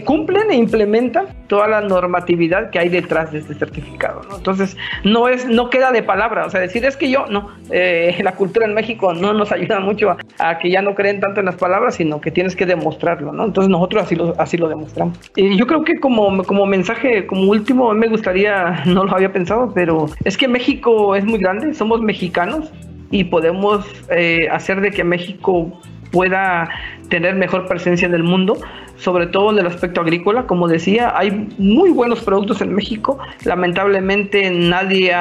cumplen 0.04 0.50
e 0.50 0.56
implementan 0.56 1.26
toda 1.50 1.66
la 1.66 1.80
normatividad 1.80 2.70
que 2.70 2.78
hay 2.78 2.88
detrás 2.88 3.32
de 3.32 3.40
este 3.40 3.54
certificado. 3.54 4.22
¿no? 4.30 4.36
Entonces, 4.36 4.76
no 5.02 5.28
es 5.28 5.46
no 5.46 5.68
queda 5.68 5.90
de 5.90 6.04
palabra, 6.04 6.46
o 6.46 6.50
sea, 6.50 6.60
decir 6.60 6.84
es 6.84 6.96
que 6.96 7.10
yo, 7.10 7.26
no, 7.26 7.50
eh, 7.72 8.16
la 8.22 8.36
cultura 8.36 8.66
en 8.66 8.72
México 8.72 9.12
no 9.12 9.32
nos 9.34 9.50
ayuda 9.50 9.80
mucho 9.80 10.16
a, 10.38 10.58
que 10.58 10.70
ya 10.70 10.80
no 10.80 10.94
creen 10.94 11.18
tanto 11.18 11.40
en 11.40 11.46
las 11.46 11.56
palabras, 11.56 11.96
sino 11.96 12.20
que 12.20 12.30
tienes 12.30 12.54
que 12.54 12.66
demostrarlo, 12.66 13.32
¿no? 13.32 13.46
Entonces 13.46 13.68
nosotros 13.68 14.04
así 14.04 14.14
lo, 14.14 14.40
así 14.40 14.56
lo 14.56 14.68
demostramos. 14.68 15.18
Y 15.34 15.56
yo 15.56 15.66
creo 15.66 15.82
que 15.82 15.98
como, 15.98 16.44
como 16.44 16.66
mensaje, 16.66 17.26
como 17.26 17.50
último, 17.50 17.92
me 17.94 18.06
gustaría, 18.06 18.82
no 18.86 19.04
lo 19.04 19.12
había 19.12 19.32
pensado, 19.32 19.72
pero 19.74 20.06
es 20.24 20.36
que 20.36 20.46
México 20.46 21.16
es 21.16 21.24
muy 21.24 21.40
grande, 21.40 21.74
somos 21.74 22.00
mexicanos 22.00 22.72
y 23.10 23.24
podemos 23.24 23.84
eh, 24.08 24.46
hacer 24.52 24.80
de 24.80 24.92
que 24.92 25.02
México 25.02 25.80
pueda 26.12 26.68
tener 27.08 27.34
mejor 27.34 27.66
presencia 27.66 28.06
en 28.06 28.14
el 28.14 28.22
mundo, 28.22 28.56
sobre 29.00 29.26
todo 29.26 29.50
en 29.50 29.58
el 29.58 29.66
aspecto 29.66 30.00
agrícola. 30.00 30.46
Como 30.46 30.68
decía, 30.68 31.12
hay 31.16 31.48
muy 31.58 31.90
buenos 31.90 32.20
productos 32.20 32.60
en 32.60 32.74
México. 32.74 33.18
Lamentablemente 33.44 34.50
nadie 34.50 35.08
se 35.08 35.14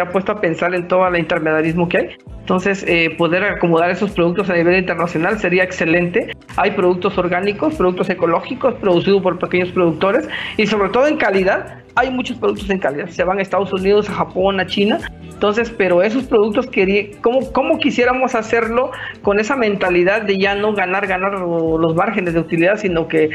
ha 0.00 0.08
puesto 0.12 0.32
a 0.32 0.40
pensar 0.40 0.74
en 0.74 0.88
todo 0.88 1.06
el 1.06 1.18
intermediarismo 1.18 1.88
que 1.88 1.98
hay. 1.98 2.08
Entonces, 2.40 2.84
eh, 2.88 3.14
poder 3.16 3.44
acomodar 3.44 3.90
esos 3.90 4.10
productos 4.10 4.50
a 4.50 4.54
nivel 4.54 4.76
internacional 4.76 5.38
sería 5.38 5.62
excelente. 5.62 6.34
Hay 6.56 6.72
productos 6.72 7.16
orgánicos, 7.16 7.76
productos 7.76 8.10
ecológicos, 8.10 8.74
producidos 8.74 9.22
por 9.22 9.38
pequeños 9.38 9.68
productores 9.70 10.28
y 10.56 10.66
sobre 10.66 10.88
todo 10.88 11.06
en 11.06 11.16
calidad. 11.16 11.84
Hay 11.94 12.10
muchos 12.10 12.38
productos 12.38 12.70
en 12.70 12.78
calidad. 12.78 13.08
Se 13.08 13.24
van 13.24 13.38
a 13.38 13.42
Estados 13.42 13.72
Unidos, 13.72 14.08
a 14.08 14.14
Japón, 14.14 14.60
a 14.60 14.66
China. 14.66 14.98
Entonces, 15.22 15.70
pero 15.70 16.02
esos 16.02 16.24
productos, 16.24 16.68
¿cómo, 17.22 17.52
¿cómo 17.52 17.78
quisiéramos 17.78 18.34
hacerlo 18.34 18.90
con 19.22 19.40
esa 19.40 19.56
mentalidad 19.56 20.22
de 20.22 20.38
ya 20.38 20.54
no 20.54 20.74
ganar, 20.74 21.06
ganar 21.06 21.32
los 21.32 21.94
márgenes 21.94 22.34
de 22.34 22.40
utilidad, 22.40 22.76
sino 22.76 23.08
que 23.08 23.30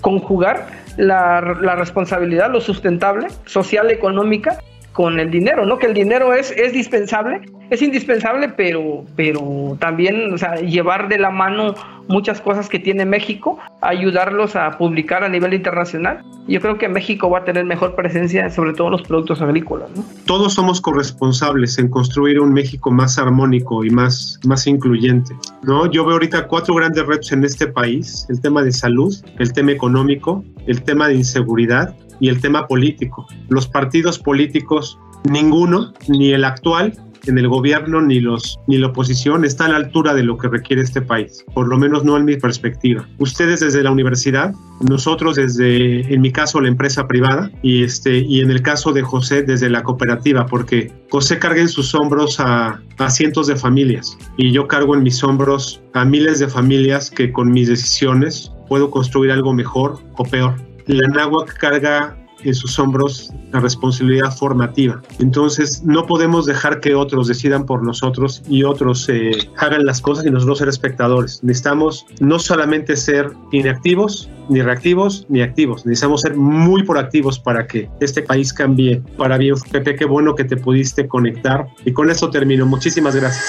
conjugar 0.00 0.68
la, 0.96 1.40
la 1.60 1.74
responsabilidad, 1.74 2.50
lo 2.50 2.60
sustentable, 2.60 3.26
social, 3.44 3.90
económica, 3.90 4.58
con 4.98 5.20
el 5.20 5.30
dinero, 5.30 5.64
¿no? 5.64 5.78
Que 5.78 5.86
el 5.86 5.94
dinero 5.94 6.34
es, 6.34 6.50
es 6.50 6.72
dispensable, 6.72 7.42
es 7.70 7.82
indispensable, 7.82 8.48
pero, 8.48 9.04
pero 9.14 9.76
también, 9.78 10.34
llevar 10.66 11.06
de 11.06 11.18
la 11.18 11.30
mano 11.30 11.76
muchas 12.08 12.40
cosas 12.40 12.68
que 12.68 12.80
tiene 12.80 13.04
México, 13.04 13.60
ayudarlos 13.80 14.56
a 14.56 14.76
publicar 14.76 15.22
a 15.22 15.28
nivel 15.28 15.54
internacional. 15.54 16.24
Yo 16.48 16.60
creo 16.60 16.78
que 16.78 16.88
México 16.88 17.30
va 17.30 17.38
a 17.38 17.44
tener 17.44 17.64
mejor 17.64 17.94
presencia, 17.94 18.50
sobre 18.50 18.72
todo 18.72 18.88
en 18.88 18.92
los 18.94 19.02
productos 19.02 19.40
agrícolas. 19.40 19.88
Todos 20.26 20.54
somos 20.54 20.80
corresponsables 20.80 21.78
en 21.78 21.90
construir 21.90 22.40
un 22.40 22.52
México 22.52 22.90
más 22.90 23.20
armónico 23.20 23.84
y 23.84 23.90
más, 23.90 24.40
más 24.46 24.66
incluyente, 24.66 25.32
¿no? 25.62 25.86
Yo 25.86 26.04
veo 26.04 26.14
ahorita 26.14 26.48
cuatro 26.48 26.74
grandes 26.74 27.06
retos 27.06 27.30
en 27.30 27.44
este 27.44 27.68
país, 27.68 28.26
el 28.30 28.40
tema 28.40 28.64
de 28.64 28.72
salud, 28.72 29.14
el 29.38 29.52
tema 29.52 29.70
económico, 29.70 30.42
el 30.66 30.82
tema 30.82 31.06
de 31.06 31.14
inseguridad 31.14 31.94
y 32.20 32.28
el 32.28 32.40
tema 32.40 32.66
político. 32.66 33.26
Los 33.48 33.66
partidos 33.66 34.18
políticos, 34.18 34.98
ninguno, 35.24 35.92
ni 36.08 36.32
el 36.32 36.44
actual 36.44 36.92
en 37.26 37.38
el 37.38 37.48
gobierno 37.48 38.00
ni 38.00 38.20
los 38.20 38.58
ni 38.66 38.78
la 38.78 38.88
oposición 38.88 39.44
está 39.44 39.66
a 39.66 39.68
la 39.68 39.76
altura 39.76 40.14
de 40.14 40.22
lo 40.22 40.38
que 40.38 40.48
requiere 40.48 40.82
este 40.82 41.02
país, 41.02 41.44
por 41.54 41.68
lo 41.68 41.78
menos 41.78 42.04
no 42.04 42.16
en 42.16 42.24
mi 42.24 42.36
perspectiva. 42.36 43.06
Ustedes 43.18 43.60
desde 43.60 43.82
la 43.82 43.90
universidad, 43.90 44.54
nosotros 44.88 45.36
desde 45.36 46.12
en 46.12 46.20
mi 46.20 46.32
caso 46.32 46.60
la 46.60 46.68
empresa 46.68 47.06
privada 47.06 47.50
y 47.62 47.84
este 47.84 48.18
y 48.18 48.40
en 48.40 48.50
el 48.50 48.62
caso 48.62 48.92
de 48.92 49.02
José 49.02 49.42
desde 49.42 49.68
la 49.70 49.82
cooperativa, 49.82 50.46
porque 50.46 50.92
José 51.10 51.38
carga 51.38 51.60
en 51.60 51.68
sus 51.68 51.94
hombros 51.94 52.40
a, 52.40 52.80
a 52.98 53.10
cientos 53.10 53.46
de 53.46 53.56
familias 53.56 54.16
y 54.36 54.52
yo 54.52 54.66
cargo 54.66 54.94
en 54.94 55.02
mis 55.02 55.22
hombros 55.22 55.82
a 55.94 56.04
miles 56.04 56.38
de 56.38 56.48
familias 56.48 57.10
que 57.10 57.32
con 57.32 57.50
mis 57.50 57.68
decisiones 57.68 58.52
puedo 58.68 58.90
construir 58.90 59.32
algo 59.32 59.52
mejor 59.52 59.98
o 60.16 60.24
peor 60.24 60.67
la 60.88 61.08
náhuatl 61.08 61.52
carga 61.54 62.16
en 62.44 62.54
sus 62.54 62.78
hombros 62.78 63.32
la 63.52 63.60
responsabilidad 63.60 64.30
formativa. 64.30 65.02
Entonces, 65.18 65.82
no 65.84 66.06
podemos 66.06 66.46
dejar 66.46 66.80
que 66.80 66.94
otros 66.94 67.28
decidan 67.28 67.66
por 67.66 67.82
nosotros 67.82 68.42
y 68.48 68.64
otros 68.64 69.08
eh, 69.08 69.32
hagan 69.56 69.84
las 69.84 70.00
cosas 70.00 70.26
y 70.26 70.30
nosotros 70.30 70.58
ser 70.58 70.68
espectadores. 70.68 71.42
Necesitamos 71.42 72.06
no 72.20 72.38
solamente 72.38 72.96
ser 72.96 73.32
inactivos, 73.52 74.28
ni 74.48 74.62
reactivos, 74.62 75.26
ni 75.28 75.42
activos. 75.42 75.84
Necesitamos 75.84 76.20
ser 76.20 76.36
muy 76.36 76.84
proactivos 76.84 77.38
para 77.38 77.66
que 77.66 77.88
este 78.00 78.22
país 78.22 78.52
cambie 78.52 79.02
para 79.16 79.36
bien. 79.38 79.56
Pepe, 79.70 79.96
qué 79.96 80.04
bueno 80.04 80.34
que 80.34 80.44
te 80.44 80.56
pudiste 80.56 81.08
conectar. 81.08 81.66
Y 81.84 81.92
con 81.92 82.10
eso 82.10 82.30
termino. 82.30 82.66
Muchísimas 82.66 83.16
gracias. 83.16 83.44